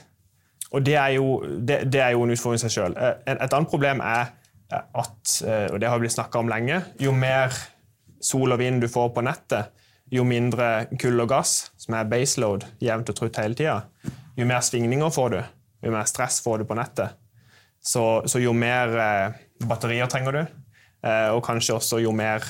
Og 0.73 0.81
det 0.81 0.95
er 0.97 1.11
jo, 1.19 1.43
det, 1.45 1.83
det 1.93 2.01
er 2.01 2.15
jo 2.15 2.23
en 2.25 2.33
utfordring 2.33 2.57
i 2.57 2.63
seg 2.63 2.73
sjøl. 2.73 2.95
Et 2.97 3.43
annet 3.43 3.69
problem 3.69 4.01
er 4.01 4.31
at, 4.73 5.37
eh, 5.47 5.69
og 5.73 5.79
det 5.81 5.91
har 5.91 6.01
blitt 6.03 6.15
snakka 6.15 6.43
om 6.43 6.51
lenge, 6.51 6.81
jo 7.03 7.15
mer 7.17 7.55
sol 8.23 8.55
og 8.55 8.61
vind 8.63 8.83
du 8.83 8.89
får 8.91 9.11
på 9.15 9.25
nettet, 9.27 9.73
jo 10.13 10.25
mindre 10.29 10.87
kull 11.01 11.21
og 11.25 11.31
gass, 11.33 11.73
som 11.81 11.97
er 11.97 12.09
baseload, 12.11 12.67
jevnt 12.83 13.11
og 13.13 13.19
trutt 13.19 13.41
hele 13.41 13.57
tida, 13.59 13.81
jo 14.37 14.47
mer 14.49 14.65
svingninger 14.65 15.13
får 15.13 15.35
du, 15.35 15.41
jo 15.87 15.95
mer 15.95 16.09
stress 16.09 16.41
får 16.45 16.63
du 16.63 16.69
på 16.69 16.77
nettet. 16.79 17.19
Så, 17.83 18.23
så 18.31 18.39
jo 18.39 18.53
mer 18.55 18.93
eh, 19.03 19.41
batterier 19.67 20.11
trenger 20.11 20.37
du, 20.37 20.43
eh, 21.03 21.29
og 21.33 21.43
kanskje 21.45 21.79
også 21.81 21.99
jo 22.05 22.13
mer 22.15 22.45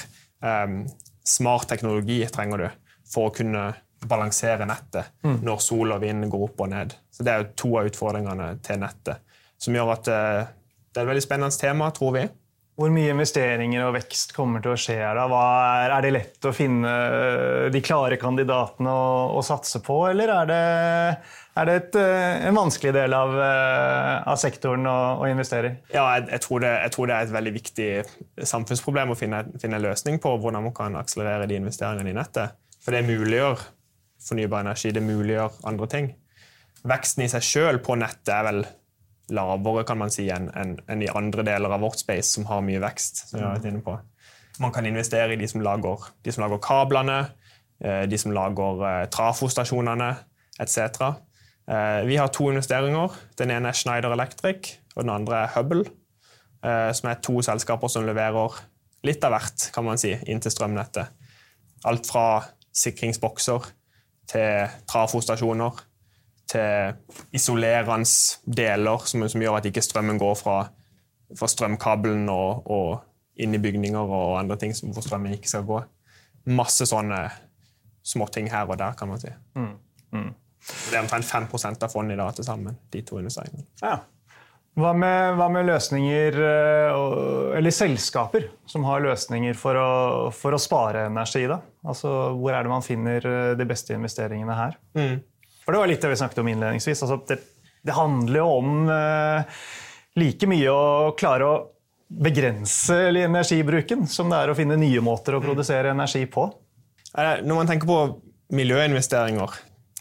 eh, 0.44 0.82
smart 1.24 1.70
teknologi 1.70 2.20
trenger 2.28 2.66
du 2.66 2.68
for 3.08 3.30
å 3.30 3.34
kunne 3.34 3.70
balansere 4.08 4.66
nettet 4.66 5.12
mm. 5.22 5.38
når 5.46 5.60
sol 5.62 5.94
og 5.94 6.02
vind 6.02 6.26
går 6.30 6.46
opp 6.48 6.64
og 6.64 6.72
ned. 6.72 6.94
Så 7.12 7.24
Det 7.24 7.32
er 7.32 7.42
jo 7.42 7.52
to 7.62 7.70
av 7.78 7.90
utfordringene 7.90 8.48
til 8.64 8.80
nettet, 8.82 9.22
som 9.60 9.76
gjør 9.76 9.94
at 9.94 10.10
eh, 10.12 10.52
det 10.92 11.00
er 11.00 11.06
et 11.06 11.12
veldig 11.14 11.24
spennende 11.24 11.58
tema, 11.58 11.90
tror 11.96 12.16
vi. 12.18 12.28
Hvor 12.72 12.88
mye 12.88 13.12
investeringer 13.12 13.82
og 13.84 13.98
vekst 13.98 14.30
kommer 14.32 14.62
til 14.64 14.72
å 14.72 14.78
skje 14.80 14.94
her? 14.96 15.18
Er, 15.20 15.92
er, 15.92 15.98
det 16.04 16.12
lett 16.14 16.46
å 16.48 16.54
finne 16.56 16.92
de 17.72 17.82
klare 17.84 18.16
kandidatene 18.20 18.88
å, 18.88 19.10
å 19.36 19.42
satse 19.44 19.82
på, 19.84 19.98
eller 20.08 20.32
er 20.32 20.48
det, 20.48 20.60
er 21.60 21.68
det 21.68 21.74
et, 21.82 21.98
eh, 22.00 22.46
en 22.48 22.56
vanskelig 22.56 22.94
del 22.96 23.12
av, 23.16 23.36
eh, 23.44 24.14
av 24.32 24.40
sektoren 24.40 24.88
å, 24.88 24.96
å, 25.20 25.28
investere 25.28 25.68
i? 25.68 25.76
Ja, 25.92 26.06
jeg, 26.16 26.30
jeg, 26.32 26.44
tror 26.46 26.64
det, 26.64 26.72
jeg, 26.78 26.94
tror 26.96 27.10
det, 27.10 27.18
er 27.18 27.28
et 27.28 27.36
veldig 27.36 27.54
viktig 27.58 27.90
samfunnsproblem 28.54 29.12
å 29.12 29.18
finne, 29.20 29.44
finne 29.60 29.76
en 29.76 29.86
løsning 29.90 30.16
på 30.24 30.32
hvordan 30.40 30.64
man 30.70 30.76
kan 30.76 30.96
akselerere 30.96 31.50
de 31.50 31.60
investeringene 31.60 32.14
i 32.14 32.16
nettet. 32.16 32.56
For 32.82 32.96
det 32.96 33.04
muliggjør 33.04 33.68
fornybar 34.24 34.64
energi, 34.64 34.96
det 34.96 35.04
muliggjør 35.04 35.60
andre 35.68 35.92
ting. 35.92 36.14
Veksten 36.88 37.26
i 37.26 37.30
seg 37.30 37.44
sjøl 37.44 37.84
på 37.84 38.00
nettet 38.00 38.32
er 38.32 38.48
vel 38.48 38.64
lavere 39.34 39.84
kan 39.88 40.00
man 40.00 40.12
si, 40.12 40.28
enn 40.32 40.48
en, 40.58 40.76
en 40.90 41.02
i 41.02 41.10
andre 41.12 41.44
deler 41.46 41.72
av 41.72 41.82
vårt 41.84 42.00
space 42.02 42.36
som 42.36 42.46
har 42.50 42.64
mye 42.64 42.82
vekst. 42.82 43.26
som 43.28 43.38
jeg 43.38 43.46
har 43.46 43.56
vært 43.58 43.70
inne 43.70 43.84
på. 43.84 43.96
Man 44.60 44.72
kan 44.74 44.86
investere 44.86 45.32
i 45.32 45.40
de 45.40 45.48
som 45.48 45.62
lager, 45.64 46.10
de 46.24 46.32
som 46.32 46.44
lager 46.44 46.60
kablene, 46.62 47.18
eh, 47.80 48.04
de 48.08 48.18
som 48.20 48.34
lager 48.34 48.84
eh, 48.88 49.04
trafostasjonene 49.12 50.10
etc. 50.60 51.08
Eh, 51.66 52.00
vi 52.08 52.18
har 52.20 52.28
to 52.28 52.50
investeringer. 52.52 53.16
Den 53.40 53.54
ene 53.54 53.72
er 53.72 53.78
Schneider 53.78 54.12
Electric, 54.12 54.76
og 54.94 55.06
den 55.06 55.14
andre 55.14 55.44
er 55.44 55.52
Hubble. 55.56 55.84
Som 56.62 57.08
er 57.10 57.16
to 57.18 57.40
selskaper 57.42 57.90
som 57.90 58.04
leverer 58.06 58.54
litt 59.02 59.24
av 59.26 59.32
hvert 59.34 59.64
kan 59.74 59.82
man 59.82 59.98
si, 59.98 60.12
inn 60.30 60.38
til 60.38 60.52
strømnettet. 60.54 61.10
Alt 61.90 62.06
fra 62.06 62.44
sikringsbokser 62.70 63.66
til 64.30 64.76
trafostasjoner 64.86 65.80
til 66.52 67.16
isolerende 67.34 68.08
deler 68.46 69.08
som, 69.08 69.24
som, 69.28 69.42
gjør 69.42 69.58
at 69.58 69.68
ikke 69.70 69.84
strømmen 69.84 70.20
går 70.20 70.36
fra, 70.38 70.58
fra 71.38 71.48
strømkabelen 71.50 72.28
og, 72.32 72.68
og, 72.70 73.08
inn 73.42 73.56
i 73.56 73.62
bygninger 73.62 74.12
og 74.12 74.36
andre 74.36 74.58
ting 74.60 74.74
hvor 74.92 75.04
strømmen 75.04 75.32
ikke 75.38 75.48
skal 75.48 75.64
gå. 75.66 75.80
Masse 76.52 76.84
sånne 76.86 77.24
småting 78.04 78.50
her 78.52 78.68
og 78.68 78.76
der, 78.78 78.96
kan 78.98 79.08
man 79.08 79.20
si. 79.22 79.30
Mm. 79.56 79.74
Mm. 80.12 80.32
Det 80.62 80.96
er 80.96 81.02
omtrent 81.02 81.26
5 81.26 81.48
av 81.82 81.88
fondet 81.90 82.14
i 82.16 82.20
dag 82.20 82.34
til 82.36 82.46
sammen. 82.46 82.76
de 82.92 83.02
to 83.02 83.18
investeringene. 83.18 83.64
Ja. 83.82 84.02
Hva 84.78 84.94
med, 84.96 85.34
hva 85.36 85.50
med, 85.52 85.66
løsninger 85.68 86.36
eh, 86.40 87.56
Eller 87.58 87.74
selskaper 87.76 88.46
som 88.64 88.86
har 88.88 89.02
løsninger 89.04 89.58
for 89.58 89.76
å, 89.76 89.90
for 90.32 90.56
å, 90.56 90.60
spare 90.60 91.06
energi? 91.10 91.44
da? 91.50 91.58
Altså, 91.84 92.08
Hvor 92.38 92.56
er 92.56 92.64
det 92.64 92.72
man 92.72 92.86
finner 92.86 93.26
eh, 93.28 93.50
de 93.58 93.66
beste 93.68 93.92
investeringene 93.98 94.56
her? 94.56 94.78
Mm. 94.96 95.18
For 95.62 95.74
Det 95.74 95.82
var 95.82 95.90
litt 95.90 96.02
det 96.02 96.10
vi 96.12 96.18
snakket 96.20 96.42
om 96.42 96.50
innledningsvis. 96.52 97.02
Altså, 97.04 97.20
det, 97.28 97.38
det, 97.82 97.94
handler 97.96 98.40
jo 98.40 98.48
om 98.58 98.90
uh, 98.90 99.60
like 100.18 100.48
mye 100.50 100.72
å 100.74 101.12
klare 101.18 101.48
å 101.48 101.60
begrense 102.12 102.98
energibruken 103.22 104.04
som 104.10 104.32
det 104.32 104.42
er 104.42 104.52
å 104.52 104.56
finne 104.58 104.76
nye 104.76 105.00
måter 105.04 105.38
å 105.38 105.44
produsere 105.44 105.94
energi 105.94 106.26
på. 106.28 106.48
Når 107.14 107.54
man 107.54 107.68
tenker 107.68 107.88
på 107.88 108.00
miljøinvesteringer, 108.52 109.54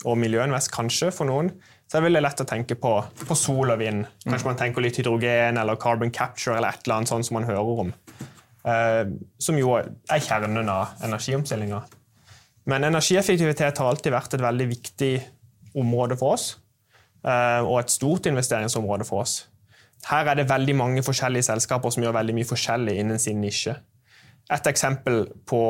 og 0.07 0.17
miljøinvest 0.17 0.71
kanskje 0.73 1.11
for 1.13 1.29
noen, 1.29 1.51
så 1.87 1.97
er 1.97 2.01
det 2.01 2.07
veldig 2.07 2.23
lett 2.23 2.41
å 2.43 2.47
tenke 2.47 2.77
på, 2.79 2.91
på 3.27 3.35
sol 3.37 3.73
og 3.73 3.81
vind. 3.81 4.05
Kanskje 4.25 4.47
man 4.47 4.59
tenker 4.59 4.83
litt 4.83 4.97
hydrogen 4.99 5.59
eller 5.59 5.79
carbon 5.79 6.13
capture 6.15 6.55
eller 6.55 6.71
et 6.71 6.85
eller 6.85 7.01
annet 7.01 7.11
sånt 7.11 7.27
som 7.27 7.37
man 7.37 7.47
hører 7.49 7.81
om. 7.85 7.91
Eh, 8.63 9.01
som 9.41 9.57
jo 9.59 9.75
er 9.75 10.23
kjernen 10.23 10.71
av 10.71 10.95
energiomstillinga. 11.03 11.81
Men 12.71 12.87
energieffektivitet 12.87 13.81
har 13.81 13.89
alltid 13.91 14.13
vært 14.13 14.37
et 14.37 14.45
veldig 14.45 14.67
viktig 14.71 15.11
område 15.77 16.17
for 16.19 16.35
oss. 16.35 16.55
Eh, 17.25 17.61
og 17.61 17.79
et 17.79 17.93
stort 17.93 18.25
investeringsområde 18.25 19.05
for 19.05 19.21
oss. 19.21 19.47
Her 20.09 20.31
er 20.31 20.39
det 20.39 20.49
veldig 20.49 20.75
mange 20.75 21.03
forskjellige 21.05 21.45
selskaper 21.51 21.93
som 21.93 22.03
gjør 22.03 22.17
veldig 22.17 22.35
mye 22.39 22.49
forskjellig 22.49 22.97
innen 22.99 23.19
sin 23.21 23.41
nisje. 23.41 23.75
Et 24.51 24.67
eksempel 24.67 25.27
på 25.47 25.61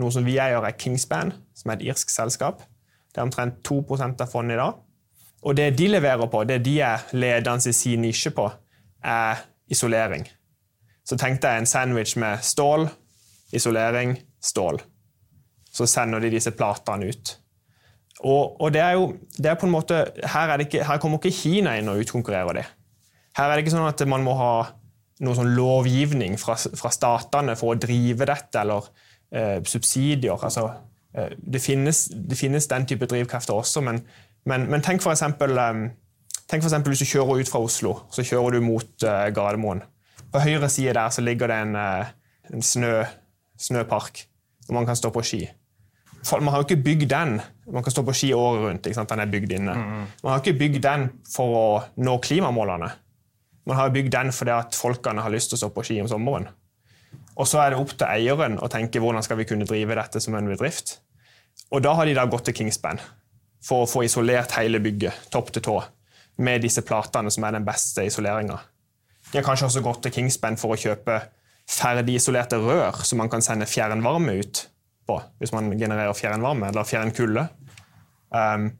noe 0.00 0.12
som 0.12 0.24
vi 0.24 0.38
eier, 0.40 0.64
er 0.64 0.76
Kingspan, 0.78 1.32
som 1.54 1.70
er 1.70 1.78
et 1.78 1.90
irsk 1.90 2.10
selskap. 2.12 2.64
Det 3.12 3.20
er 3.20 3.28
omtrent 3.28 3.62
2 3.64 3.84
av 4.06 4.28
fondet 4.28 4.56
i 4.56 4.60
dag. 4.60 4.80
Og 5.42 5.56
det 5.56 5.70
de 5.78 5.88
leverer 5.88 6.26
på, 6.26 6.44
det 6.44 6.64
de 6.64 6.80
er 6.80 7.04
ledende 7.12 7.68
i 7.68 7.72
sin 7.72 8.02
nisje 8.02 8.32
på, 8.34 8.48
er 9.04 9.44
isolering. 9.70 10.26
Så 11.06 11.16
tenk 11.16 11.40
deg 11.42 11.60
en 11.60 11.66
sandwich 11.66 12.16
med 12.16 12.42
stål, 12.42 12.88
isolering, 13.52 14.16
stål. 14.42 14.80
Så 15.72 15.86
sender 15.86 16.20
de 16.20 16.32
disse 16.34 16.50
platene 16.50 17.12
ut. 17.12 17.36
Og, 18.24 18.56
og 18.60 18.72
det 18.72 18.80
er 18.80 18.96
jo 18.96 19.10
det 19.36 19.50
er 19.50 19.58
på 19.60 19.68
en 19.68 19.74
måte, 19.74 20.00
her, 20.24 20.56
ikke, 20.64 20.84
her 20.88 21.00
kommer 21.02 21.20
ikke 21.20 21.36
Kina 21.36 21.76
inn 21.76 21.90
og 21.92 22.00
utkonkurrerer 22.00 22.60
det. 22.60 22.66
Her 23.36 23.50
er 23.50 23.58
det 23.58 23.66
ikke 23.66 23.74
sånn 23.74 23.88
at 23.88 24.00
man 24.08 24.24
må 24.24 24.36
ha 24.38 24.52
noen 25.24 25.38
sånn 25.38 25.54
lovgivning 25.56 26.36
fra, 26.40 26.56
fra 26.56 26.92
statene 26.92 27.56
for 27.56 27.74
å 27.74 27.80
drive 27.80 28.28
dette, 28.28 28.62
eller 28.62 28.88
eh, 29.32 29.58
subsidier. 29.68 30.36
Altså, 30.36 30.66
eh, 31.16 31.34
det, 31.36 31.60
finnes, 31.64 32.06
det, 32.12 32.38
finnes, 32.40 32.68
den 32.72 32.88
type 32.88 33.08
drivkrefter 33.08 33.56
også, 33.56 33.84
men, 33.84 34.02
men, 34.48 34.66
men 34.72 34.84
tenk 34.84 35.04
f.eks. 35.04 35.24
Um, 35.28 35.86
tenk 36.48 36.64
for 36.64 36.92
hvis 36.92 37.04
du 37.04 37.08
kjører 37.08 37.42
ut 37.42 37.52
fra 37.52 37.62
Oslo, 37.64 37.98
så 38.12 38.24
kjører 38.24 38.56
du 38.56 38.64
mot 38.64 38.88
uh, 39.04 39.28
Gardermoen. 39.36 39.84
På 40.32 40.42
høyre 40.44 40.68
side 40.72 40.96
der 40.96 41.12
så 41.12 41.24
ligger 41.24 41.52
det 41.52 41.60
en, 41.64 41.76
uh, 41.76 42.12
en 42.52 42.64
snø, 42.64 42.98
snøpark 43.60 44.26
hvor 44.66 44.76
man 44.80 44.88
kan 44.88 44.98
stå 44.98 45.12
på 45.14 45.24
ski. 45.24 45.44
Man 46.32 46.50
har 46.50 46.62
jo 46.62 46.66
ikke 46.66 46.82
bygd 46.82 47.10
den 47.10 47.40
man 47.72 47.82
kan 47.82 47.92
stå 47.92 48.02
på 48.06 48.14
ski 48.14 48.30
året 48.34 48.62
rundt. 48.62 48.86
Den 48.86 49.20
er 49.20 49.30
bygd 49.30 49.52
inne. 49.52 49.74
Mm. 49.74 50.04
Man 50.22 50.32
har 50.32 50.42
ikke 50.42 50.58
bygd 50.58 50.82
den 50.84 51.08
for 51.30 51.56
å 51.58 51.66
nå 51.98 52.16
klimamålene. 52.22 52.92
Man 53.66 53.78
har 53.80 53.90
bygd 53.94 54.12
den 54.14 54.30
fordi 54.34 54.54
at 54.54 54.78
folkene 54.78 55.24
har 55.24 55.34
lyst 55.34 55.50
til 55.50 55.58
å 55.58 55.64
stå 55.64 55.72
på 55.74 55.84
ski 55.86 55.98
om 56.02 56.10
sommeren. 56.10 56.46
Og 57.36 57.48
så 57.50 57.60
er 57.64 57.72
det 57.72 57.80
opp 57.82 57.92
til 57.98 58.06
eieren 58.06 58.60
å 58.62 58.70
tenke 58.72 59.02
hvordan 59.02 59.24
skal 59.26 59.40
vi 59.40 59.48
kunne 59.48 59.66
drive 59.68 59.98
dette 59.98 60.22
som 60.22 60.36
en 60.38 60.48
bedrift. 60.48 61.00
Og 61.74 61.82
da 61.82 61.96
har 61.98 62.06
de 62.06 62.14
da 62.16 62.24
gått 62.30 62.46
til 62.48 62.56
Kingspan 62.62 63.00
for 63.66 63.82
å 63.82 63.90
få 63.90 64.04
isolert 64.06 64.54
hele 64.60 64.78
bygget, 64.82 65.26
topp 65.34 65.50
til 65.56 65.64
tå, 65.66 65.76
med 66.38 66.62
disse 66.62 66.84
platene 66.86 67.32
som 67.34 67.44
er 67.48 67.56
den 67.56 67.66
beste 67.66 68.04
isoleringa. 68.06 68.60
De 69.32 69.40
har 69.40 69.44
kanskje 69.44 69.66
også 69.72 69.82
gått 69.82 70.04
til 70.06 70.14
Kingspan 70.20 70.58
for 70.60 70.76
å 70.76 70.78
kjøpe 70.78 71.18
ferdigisolerte 71.66 72.60
rør 72.62 73.02
som 73.02 73.18
man 73.18 73.32
kan 73.32 73.42
sende 73.42 73.66
fjernvarme 73.66 74.36
ut 74.38 74.62
på 75.06 75.20
hvis 75.40 75.54
man 75.54 75.70
genererer 75.78 76.16
fjernvarme 76.16 76.70
eller 76.70 76.86
fjernkulde. 76.88 77.46
Um, 78.34 78.70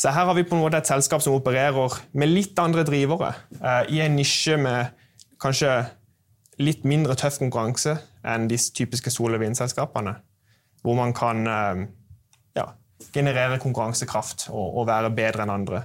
så 0.00 0.12
her 0.14 0.30
har 0.30 0.34
vi 0.34 0.46
på 0.48 0.56
en 0.56 0.62
måte 0.64 0.80
et 0.80 0.88
selskap 0.88 1.22
som 1.22 1.36
opererer 1.36 1.98
med 2.16 2.32
litt 2.32 2.58
andre 2.58 2.86
drivere, 2.88 3.34
uh, 3.60 3.84
i 3.92 4.00
en 4.00 4.16
nisje 4.16 4.56
med 4.60 4.94
kanskje 5.40 5.74
litt 6.60 6.84
mindre 6.88 7.16
tøff 7.16 7.38
konkurranse 7.40 7.96
enn 8.26 8.48
de 8.48 8.56
typiske 8.56 9.12
sol- 9.12 9.36
og 9.36 9.42
vindselskapene. 9.42 10.14
Hvor 10.80 10.96
man 10.96 11.12
kan 11.16 11.44
uh, 11.44 11.82
ja, 12.56 12.66
generere 13.12 13.60
konkurransekraft 13.60 14.48
og, 14.50 14.78
og, 14.80 14.86
være 14.88 15.12
bedre 15.16 15.44
enn 15.44 15.54
andre. 15.54 15.82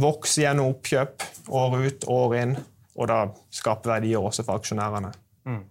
Vokse 0.00 0.42
gjennom 0.42 0.72
oppkjøp 0.72 1.24
år 1.54 1.76
ut, 1.84 2.08
år 2.10 2.36
inn, 2.40 2.56
og 2.94 3.08
da 3.10 3.20
skape 3.52 3.90
verdier 3.90 4.24
også 4.24 4.44
for 4.46 4.60
aksjonærene. 4.60 5.12
Mm. 5.44 5.62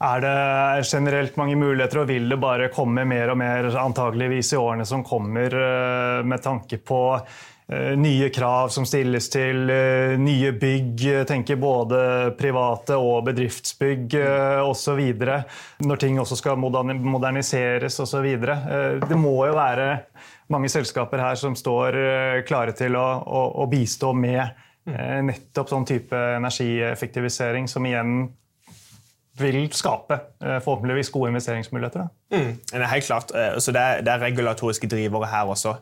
Er 0.00 0.20
det 0.24 0.84
generelt 0.88 1.34
mange 1.36 1.58
muligheter, 1.60 2.00
og 2.00 2.08
vil 2.08 2.30
det 2.32 2.38
bare 2.40 2.70
komme 2.72 3.04
mer 3.04 3.34
og 3.34 3.36
mer 3.36 3.66
antageligvis 3.82 4.54
i 4.54 4.56
årene 4.56 4.86
som 4.88 5.04
kommer, 5.04 5.52
eh, 5.52 6.20
med 6.24 6.40
tanke 6.40 6.78
på 6.80 7.00
eh, 7.68 7.92
nye 8.00 8.30
krav 8.32 8.72
som 8.72 8.86
stilles 8.88 9.28
til 9.28 9.68
eh, 9.68 10.14
nye 10.16 10.54
bygg, 10.56 11.04
tenker 11.28 11.60
både 11.60 12.00
private 12.40 12.96
og 12.96 13.28
bedriftsbygg 13.28 14.16
osv. 14.64 15.04
Når 15.84 16.00
ting 16.00 16.16
også 16.24 16.40
skal 16.40 16.56
moderniseres 16.56 18.00
osv. 18.00 18.30
Det 18.40 19.20
må 19.20 19.36
jo 19.50 19.60
være 19.60 19.92
mange 20.48 20.72
selskaper 20.72 21.20
her 21.28 21.36
som 21.36 21.52
står 21.52 22.00
klare 22.48 22.72
til 22.72 22.96
å, 22.96 23.06
å, 23.20 23.46
å 23.60 23.68
bistå 23.68 24.16
med 24.16 24.66
nettopp 24.88 25.68
sånn 25.68 25.84
type 25.86 26.16
energieffektivisering, 26.40 27.68
som 27.68 27.84
igjen 27.84 28.30
vil 29.38 29.72
skape 29.72 30.18
eh, 30.42 30.58
forhåpentligvis 30.62 31.10
gode 31.10 31.28
investeringsmuligheter. 31.28 32.08
Mm, 32.32 32.58
det 32.72 32.82
er 32.82 32.86
helt 32.86 33.04
klart. 33.04 33.32
Eh, 33.34 33.58
så 33.58 33.72
det 33.72 33.80
er, 33.80 34.00
det 34.00 34.12
er, 34.12 34.18
regulatoriske 34.18 34.88
drivere 34.88 35.26
her 35.26 35.42
også. 35.42 35.74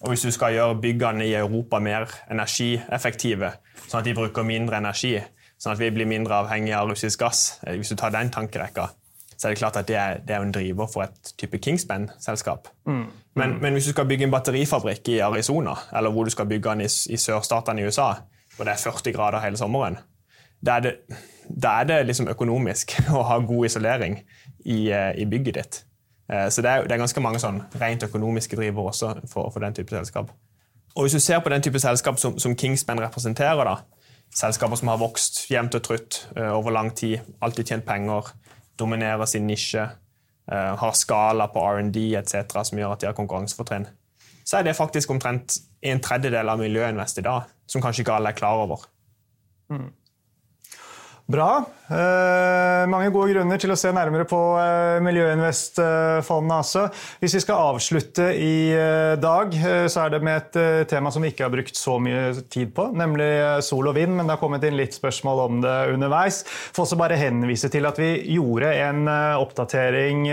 Og 0.00 0.08
Hvis 0.08 0.22
du 0.22 0.30
skal 0.30 0.52
gjøre 0.52 0.80
byggene 0.80 1.26
i 1.26 1.34
Europa 1.34 1.78
mer 1.78 2.10
energieffektive, 2.30 3.52
sånn 3.86 4.00
at 4.02 4.04
de 4.04 4.14
bruker 4.14 4.44
mindre 4.44 4.76
energi, 4.76 5.16
sånn 5.58 5.72
at 5.72 5.80
vi 5.80 5.90
blir 5.94 6.08
mindre 6.08 6.42
avhengige 6.42 6.76
av 6.76 6.90
russisk 6.90 7.20
gass, 7.20 7.60
eh, 7.66 7.76
hvis 7.76 7.92
du 7.92 7.96
tar 7.96 8.12
den 8.12 8.30
tankerekka, 8.30 8.88
så 9.36 9.48
er 9.48 9.54
det 9.54 9.58
klart 9.58 9.76
at 9.76 9.88
det 9.88 9.96
er, 9.98 10.20
det 10.24 10.36
er 10.36 10.44
en 10.44 10.52
driver 10.54 10.86
for 10.90 11.06
et 11.06 11.32
type 11.38 11.58
Kingspan-selskap. 11.58 12.68
Mm. 12.86 13.06
Men, 13.34 13.56
men, 13.60 13.72
hvis 13.72 13.88
du 13.88 13.90
skal 13.90 14.06
bygge 14.06 14.28
en 14.28 14.30
batterifabrikk 14.30 15.08
i 15.08 15.18
Arizona, 15.26 15.74
eller 15.96 16.10
hvor 16.10 16.24
du 16.24 16.30
skal 16.30 16.46
bygge 16.46 16.70
den 16.70 16.84
i, 16.86 16.90
i 17.10 17.18
sørstatene 17.18 17.82
i 17.82 17.88
USA, 17.88 18.12
hvor 18.56 18.68
det 18.68 18.76
er 18.76 18.82
40 18.84 19.12
grader 19.16 19.42
hele 19.42 19.58
sommeren, 19.58 19.98
da 20.64 21.72
er 21.80 21.88
det 21.88 21.98
liksom 22.08 22.28
økonomisk 22.32 22.96
å 23.16 23.24
ha 23.28 23.38
god 23.44 23.68
isolering 23.68 24.18
i, 24.64 24.90
eh, 24.90 25.12
i 25.20 25.26
bygget 25.28 25.58
ditt. 25.58 25.80
Eh, 26.32 26.48
så 26.48 26.64
det 26.64 26.70
er, 26.70 26.86
det 26.88 26.96
er, 26.96 27.02
ganske 27.02 27.24
mange 27.24 27.40
sånn 27.42 27.62
rent 27.80 28.06
økonomiske 28.06 28.58
driver 28.58 28.90
også 28.90 29.14
for, 29.30 29.50
for, 29.50 29.60
den 29.64 29.76
type 29.76 29.94
selskap. 29.94 30.32
Og 30.94 31.06
Hvis 31.06 31.18
du 31.18 31.20
ser 31.20 31.42
på 31.42 31.50
den 31.50 31.62
type 31.62 31.80
selskap 31.82 32.20
som, 32.22 32.38
som 32.38 32.54
Kingspan 32.56 33.02
representerer, 33.02 33.66
da, 33.66 33.76
selskaper 34.34 34.78
som 34.78 34.92
har 34.92 35.02
vokst 35.02 35.44
jevnt 35.50 35.74
og 35.74 35.82
trutt 35.84 36.20
uh, 36.38 36.54
over 36.54 36.74
lang 36.74 36.92
tid, 36.94 37.18
alltid 37.42 37.70
tjent 37.70 37.86
penger, 37.86 38.30
dominerer 38.78 39.26
sin 39.30 39.46
nisje, 39.46 39.90
har 40.44 40.90
skala 40.92 41.46
på 41.48 41.60
R&D 41.62 42.00
etc., 42.18 42.58
som 42.68 42.76
gjør 42.76 42.90
at 42.92 43.00
de 43.00 43.06
har 43.08 43.14
konkurransefortrinn, 43.16 43.86
så 44.44 44.58
er 44.58 44.66
det 44.66 44.74
faktisk 44.76 45.14
omtrent 45.14 45.54
en 45.80 46.02
tredjedel 46.04 46.50
av 46.52 46.60
miljøinvest 46.60 47.22
i 47.22 47.24
dag, 47.24 47.46
som 47.64 47.80
kanskje 47.80 48.04
ikke 48.04 48.18
alle 48.18 48.34
er 48.34 48.36
klar 48.36 48.60
over. 48.60 48.82
Mm. 49.72 49.86
Bra. 51.26 51.64
Eh, 51.84 52.82
mange 52.88 53.10
gode 53.12 53.34
grunner 53.34 53.60
til 53.60 53.72
å 53.72 53.76
se 53.76 53.90
nærmere 53.92 54.24
på 54.28 54.38
eh, 54.56 55.02
Miljøinvestfondet 55.04 56.54
altså. 56.56 56.84
Hvis 57.20 57.34
vi 57.36 57.42
skal 57.44 57.60
avslutte 57.74 58.30
i 58.40 58.72
eh, 58.72 59.16
dag, 59.20 59.52
eh, 59.52 59.84
så 59.92 60.06
er 60.06 60.14
det 60.14 60.20
med 60.24 60.38
et 60.38 60.58
eh, 60.60 60.84
tema 60.88 61.12
som 61.12 61.24
vi 61.24 61.30
ikke 61.32 61.44
har 61.44 61.52
brukt 61.52 61.76
så 61.76 61.98
mye 62.00 62.34
tid 62.52 62.74
på, 62.76 62.86
nemlig 62.96 63.28
eh, 63.28 63.60
sol 63.64 63.88
og 63.88 63.96
vind. 63.96 64.12
Men 64.16 64.24
det 64.24 64.32
har 64.36 64.40
kommet 64.40 64.64
inn 64.64 64.76
litt 64.76 64.96
spørsmål 64.96 65.42
om 65.46 65.62
det 65.64 65.74
underveis. 65.94 66.42
Får 66.76 66.86
også 66.86 66.98
bare 67.00 67.18
henvise 67.20 67.68
til 67.72 67.88
at 67.88 68.00
vi 68.00 68.10
gjorde 68.32 68.72
en 68.84 69.08
oppdatering 69.40 70.24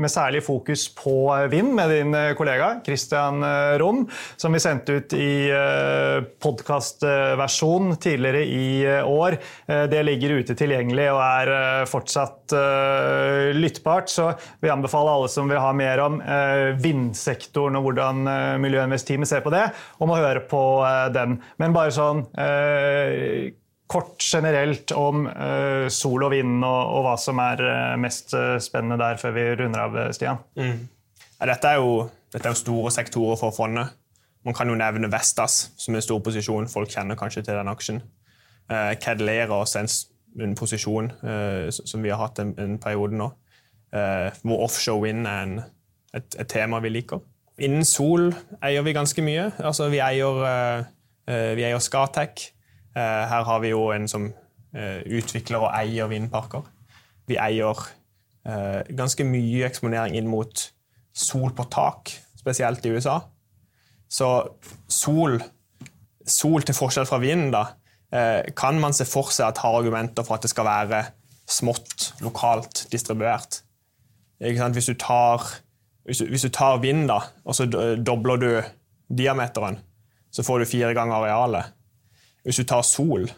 med 0.00 0.12
særlig 0.12 0.42
fokus 0.44 0.86
på 0.96 1.14
vind 1.52 1.72
med 1.76 1.92
din 1.92 2.16
kollega 2.36 2.70
Christian 2.84 3.42
Rom, 3.80 4.04
som 4.40 4.54
vi 4.54 4.62
sendte 4.62 4.98
ut 4.98 5.14
i 5.16 5.48
podkastversjon 6.40 7.96
tidligere 8.00 8.44
i 8.44 8.68
år. 9.08 9.38
Det 9.92 10.04
ligger 10.04 10.37
ute 10.37 10.37
tilgjengelig 10.46 11.06
og 11.12 11.20
er 11.22 11.50
eh, 11.52 11.84
fortsatt 11.88 12.54
uh, 12.54 13.50
lyttbart. 13.56 14.10
Så 14.12 14.30
vi 14.62 14.70
anbefaler 14.72 15.14
alle 15.14 15.30
som 15.32 15.50
vil 15.50 15.60
ha 15.62 15.70
mer 15.76 16.02
om 16.04 16.18
uh, 16.22 16.74
vindsektoren 16.78 17.78
og 17.78 17.88
hvordan 17.88 18.28
Miljøinvest-teamet 18.62 19.30
ser 19.30 19.42
på 19.44 19.52
det, 19.54 19.64
om 20.02 20.12
å 20.12 20.18
høre 20.18 20.42
på 20.48 20.62
den. 21.14 21.38
Men 21.60 21.74
bare 21.74 21.94
sånn 21.94 22.24
kort 23.88 24.20
generelt 24.20 24.92
om 24.92 25.24
sol 25.92 26.24
og 26.26 26.32
vind 26.34 26.64
og, 26.66 26.98
hva 27.06 27.14
som 27.20 27.40
er 27.40 27.62
mest 28.00 28.34
spennende 28.64 28.98
der, 29.00 29.20
før 29.20 29.32
vi 29.36 29.46
runder 29.60 29.84
av, 29.86 29.96
Stian. 30.16 30.42
Mm. 30.58 30.82
dette, 31.40 31.72
er 31.72 31.80
jo, 31.80 32.02
dette 32.34 32.50
er 32.50 32.56
jo 32.56 32.60
store 32.60 32.92
sektorer 32.94 33.40
for 33.40 33.56
fondet. 33.56 33.94
Man 34.46 34.56
kan 34.56 34.70
jo 34.70 34.76
nevne 34.78 35.10
Vestas 35.12 35.68
som 35.76 35.94
er 35.94 36.02
en 36.02 36.08
stor 36.08 36.20
posisjon. 36.24 36.68
Folk 36.70 36.92
kjenner 36.92 37.18
kanskje 37.18 37.46
til 37.46 37.58
den 37.58 37.72
aksjen. 37.72 38.02
Kedleros 39.00 39.74
er 39.76 39.86
en, 39.86 39.92
en 40.44 40.54
posisjon 40.58 41.10
uh, 41.22 41.68
som 41.70 42.04
vi 42.04 42.12
har 42.12 42.20
hatt 42.20 42.40
en, 42.42 42.54
en 42.60 42.78
periode 42.82 43.16
nå. 43.18 43.30
Uh, 43.94 44.28
hvor 44.44 44.66
offshore 44.66 45.00
wind 45.06 45.26
er 45.26 45.42
en, 45.46 45.58
et, 46.14 46.36
et, 46.38 46.48
tema 46.48 46.80
vi 46.84 46.92
liker. 46.92 47.22
Innen 47.58 47.86
sol 47.88 48.30
eier 48.62 48.84
vi 48.86 48.94
ganske 48.96 49.24
mye. 49.24 49.48
Altså, 49.58 49.88
vi 49.92 50.02
eier, 50.04 50.42
uh, 50.44 51.54
vi 51.56 51.64
eier 51.66 51.82
Skatec. 51.82 52.52
her 52.98 53.44
har 53.44 53.58
vi 53.60 53.68
jo 53.68 53.90
en 53.94 54.08
som 54.08 54.32
utvikler 55.06 55.62
og 55.62 55.70
eier 55.76 56.08
vindparker. 56.10 56.64
Vi 57.28 57.36
eier 57.38 57.78
ganske 58.96 59.24
mye 59.24 59.68
eksponering 59.68 60.16
inn 60.18 60.26
mot 60.26 60.64
sol 61.18 61.52
på 61.54 61.66
tak, 61.70 62.10
spesielt 62.38 62.86
i 62.86 62.94
USA. 62.94 63.20
Så 64.08 64.28
sol, 64.88 65.36
sol 66.26 66.64
til 66.64 66.76
forskjell 66.76 67.08
fra 67.08 67.20
vind, 67.22 67.50
da, 67.52 67.60
eh, 67.60 67.77
kan 68.56 68.78
man 68.80 68.94
se 68.96 69.04
for 69.04 69.28
seg 69.34 69.50
at 69.50 69.58
har 69.60 69.74
argumenter 69.82 70.24
for 70.24 70.38
at 70.38 70.44
det 70.46 70.48
skal 70.48 70.64
være 70.64 71.02
smått, 71.48 72.14
lokalt 72.24 72.86
distribuert. 72.92 73.62
Hvis 74.38 74.88
du, 74.88 74.94
tar, 74.94 75.44
hvis, 76.06 76.22
du, 76.22 76.28
hvis, 76.30 76.46
du, 76.46 76.52
tar, 76.54 76.78
vind, 76.80 77.08
da, 77.10 77.18
og 77.44 77.56
så 77.58 77.66
dobler 78.00 78.40
du 78.40 78.48
diameteren, 79.12 79.80
så 80.32 80.44
får 80.46 80.62
du 80.62 80.70
fire 80.70 80.94
ganger 80.96 81.18
arealet. 81.18 81.74
Hvis 82.46 82.60
du 82.62 82.64
tar 82.68 82.84
sol, 82.86 83.28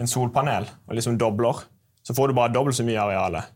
en 0.00 0.10
solpanel, 0.10 0.66
og 0.88 0.96
liksom 0.96 1.18
dobler, 1.20 1.64
så 2.02 2.16
får 2.16 2.30
du 2.30 2.38
bare 2.38 2.54
dobbelt 2.54 2.78
så 2.78 2.86
mye 2.86 3.00
arealet. 3.02 3.50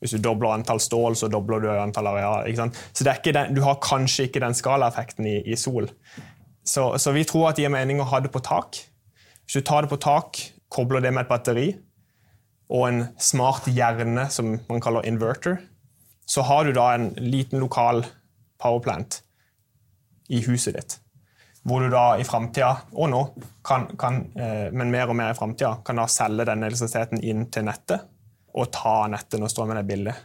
Hvis 0.00 0.14
du 0.16 0.22
dobler 0.24 0.54
antall 0.54 0.80
stål, 0.80 1.16
så 1.16 1.28
dobler 1.28 1.60
du 1.60 1.68
antall 1.72 2.08
areal. 2.08 2.72
Så 2.96 3.04
den, 3.04 3.56
du 3.56 3.60
har 3.66 3.80
kanskje 3.84 4.28
ikke 4.28 4.40
den 4.40 4.56
skalaeffekten 4.56 5.26
i, 5.28 5.40
i 5.44 5.58
sol. 5.60 5.90
Så, 6.64 6.86
så, 6.98 7.12
vi 7.12 7.26
tror 7.28 7.50
at 7.50 7.58
det 7.58 7.66
gir 7.66 7.72
mening 7.74 8.00
å 8.00 8.08
ha 8.08 8.20
det 8.24 8.32
på 8.32 8.40
tak. 8.44 8.78
Hvis 9.50 9.64
du 9.64 9.66
tar 9.66 9.82
det 9.82 9.90
på 9.90 9.96
tak, 9.98 10.38
kobler 10.70 11.02
det 11.02 11.10
med 11.10 11.24
et 11.24 11.30
batteri 11.32 11.64
og 12.70 12.84
en 12.86 13.00
smart 13.18 13.64
hjerne 13.66 14.28
som 14.30 14.52
man 14.68 14.78
kaller 14.78 15.08
inverter, 15.10 15.56
så 16.22 16.44
har 16.46 16.68
du 16.68 16.70
da 16.76 16.84
en 16.94 17.08
liten 17.18 17.58
lokal 17.58 18.04
powerplant 18.62 19.18
i 20.30 20.38
huset 20.46 20.78
ditt. 20.78 20.96
Hvor 21.66 21.82
du 21.82 21.90
da 21.90 22.14
i 22.14 22.28
framtida, 22.30 22.70
og 22.94 23.10
nå, 23.10 23.24
kan, 23.66 23.90
kan, 23.98 24.22
eh, 24.38 24.70
men 24.70 24.94
mer 24.94 25.10
og 25.10 25.18
mer 25.18 25.34
i 25.34 25.40
framtida, 25.42 25.80
kan 25.82 25.98
da 25.98 26.06
selge 26.06 26.46
den 26.46 26.62
elektrisiteten 26.70 27.18
inn 27.18 27.48
til 27.50 27.66
nettet 27.66 28.06
og 28.54 28.70
ta 28.70 29.08
nettet 29.10 29.42
når 29.42 29.50
strømmen 29.50 29.82
er 29.82 29.90
billig. 29.90 30.18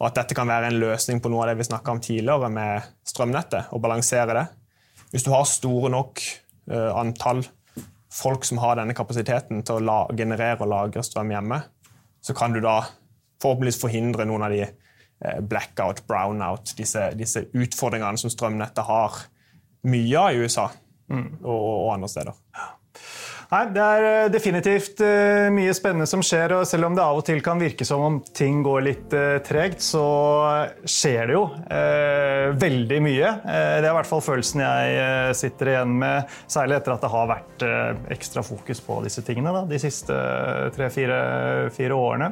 Og 0.00 0.08
at 0.08 0.22
dette 0.22 0.40
kan 0.40 0.48
være 0.48 0.72
en 0.72 0.80
løsning 0.80 1.20
på 1.20 1.28
noe 1.28 1.44
av 1.44 1.52
det 1.52 1.60
vi 1.60 1.68
snakka 1.74 1.92
om 1.92 2.00
tidligere 2.00 2.48
med 2.48 2.92
strømnettet. 3.04 3.68
og 3.68 3.84
balansere 3.84 4.32
det. 4.32 4.50
Hvis 5.12 5.28
du 5.28 5.36
har 5.36 5.44
store 5.44 5.92
nok 5.92 6.24
uh, 6.72 6.96
antall 6.96 7.44
folk 8.12 8.44
som 8.44 8.60
har 8.62 8.76
denne 8.78 8.96
kapasiteten 8.96 9.62
til 9.66 9.88
å 9.88 10.02
generere 10.16 10.60
og 10.60 10.70
lagre 10.72 11.04
strøm 11.06 11.32
hjemme, 11.32 11.62
så 12.22 12.34
kan 12.36 12.54
du 12.54 12.60
da 12.62 12.82
forhåpentligvis 13.42 13.80
forhindre 13.82 14.26
noen 14.28 14.46
av 14.46 14.54
de 14.54 14.62
uh, 14.66 15.38
blackout, 15.48 16.04
brownout, 16.06 16.74
disse, 16.78 17.08
disse, 17.18 17.46
utfordringene 17.56 18.20
som 18.20 18.32
strømnettet 18.32 18.86
har 18.86 19.24
mye 19.88 20.20
av 20.20 20.36
i 20.36 20.44
USA 20.44 20.68
mm. 21.10 21.42
og, 21.42 21.58
og, 21.58 21.88
andre 21.96 22.10
steder. 22.12 22.38
Nei, 23.52 23.66
Det 23.68 23.82
er 23.84 24.06
eh, 24.08 24.30
definitivt 24.32 25.00
uh, 25.04 25.50
mye 25.52 25.72
spennende 25.76 26.08
som 26.08 26.22
skjer. 26.24 26.54
og 26.56 26.64
Selv 26.68 26.88
om 26.88 26.96
det 26.96 27.04
av 27.04 27.18
og 27.20 27.26
til 27.28 27.42
kan 27.44 27.60
virke 27.60 27.84
som 27.84 28.00
om 28.00 28.18
ting 28.32 28.62
går 28.64 28.84
litt 28.86 29.16
uh, 29.16 29.42
tregt, 29.44 29.84
så 29.84 30.04
skjer 30.88 31.28
det 31.28 31.36
jo 31.36 31.42
veldig 32.62 32.98
mye. 33.02 33.28
det 33.44 33.84
er 33.84 33.90
i 33.90 33.94
hvert 33.96 34.08
fall 34.08 34.22
følelsen 34.24 34.60
jeg 34.62 35.34
sitter 35.38 35.70
igjen 35.72 35.94
med, 36.00 36.30
særlig 36.50 36.76
etter 36.76 36.94
at 36.94 37.04
det 37.04 37.10
har 37.12 37.28
vært 37.30 37.64
ekstra 38.14 38.44
fokus 38.46 38.80
på 38.84 38.98
disse 39.04 39.24
tingene 39.26 39.52
da, 39.54 39.62
de 39.68 39.80
siste 39.80 40.16
tre-fire 40.76 41.96
årene. 41.96 42.30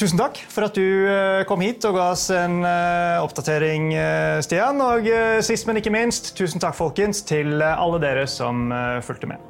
Tusen 0.00 0.20
takk 0.20 0.40
for 0.52 0.68
at 0.68 0.78
du 0.78 1.44
kom 1.50 1.64
hit 1.64 1.84
og 1.88 1.98
ga 1.98 2.08
oss 2.14 2.28
en 2.34 2.62
oppdatering, 3.20 3.92
Stian. 4.46 4.80
Og 4.86 5.10
sist, 5.46 5.68
men 5.68 5.82
ikke 5.82 5.94
minst, 5.94 6.34
tusen 6.38 6.62
takk 6.62 6.78
folkens, 6.78 7.24
til 7.26 7.58
alle 7.60 8.02
dere 8.02 8.28
som 8.30 8.68
fulgte 9.06 9.34
med. 9.34 9.49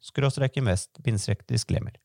skråstrek 0.00 0.56
invest, 0.56 0.98
bindstrek 1.04 1.46
disclaimer. 1.48 1.96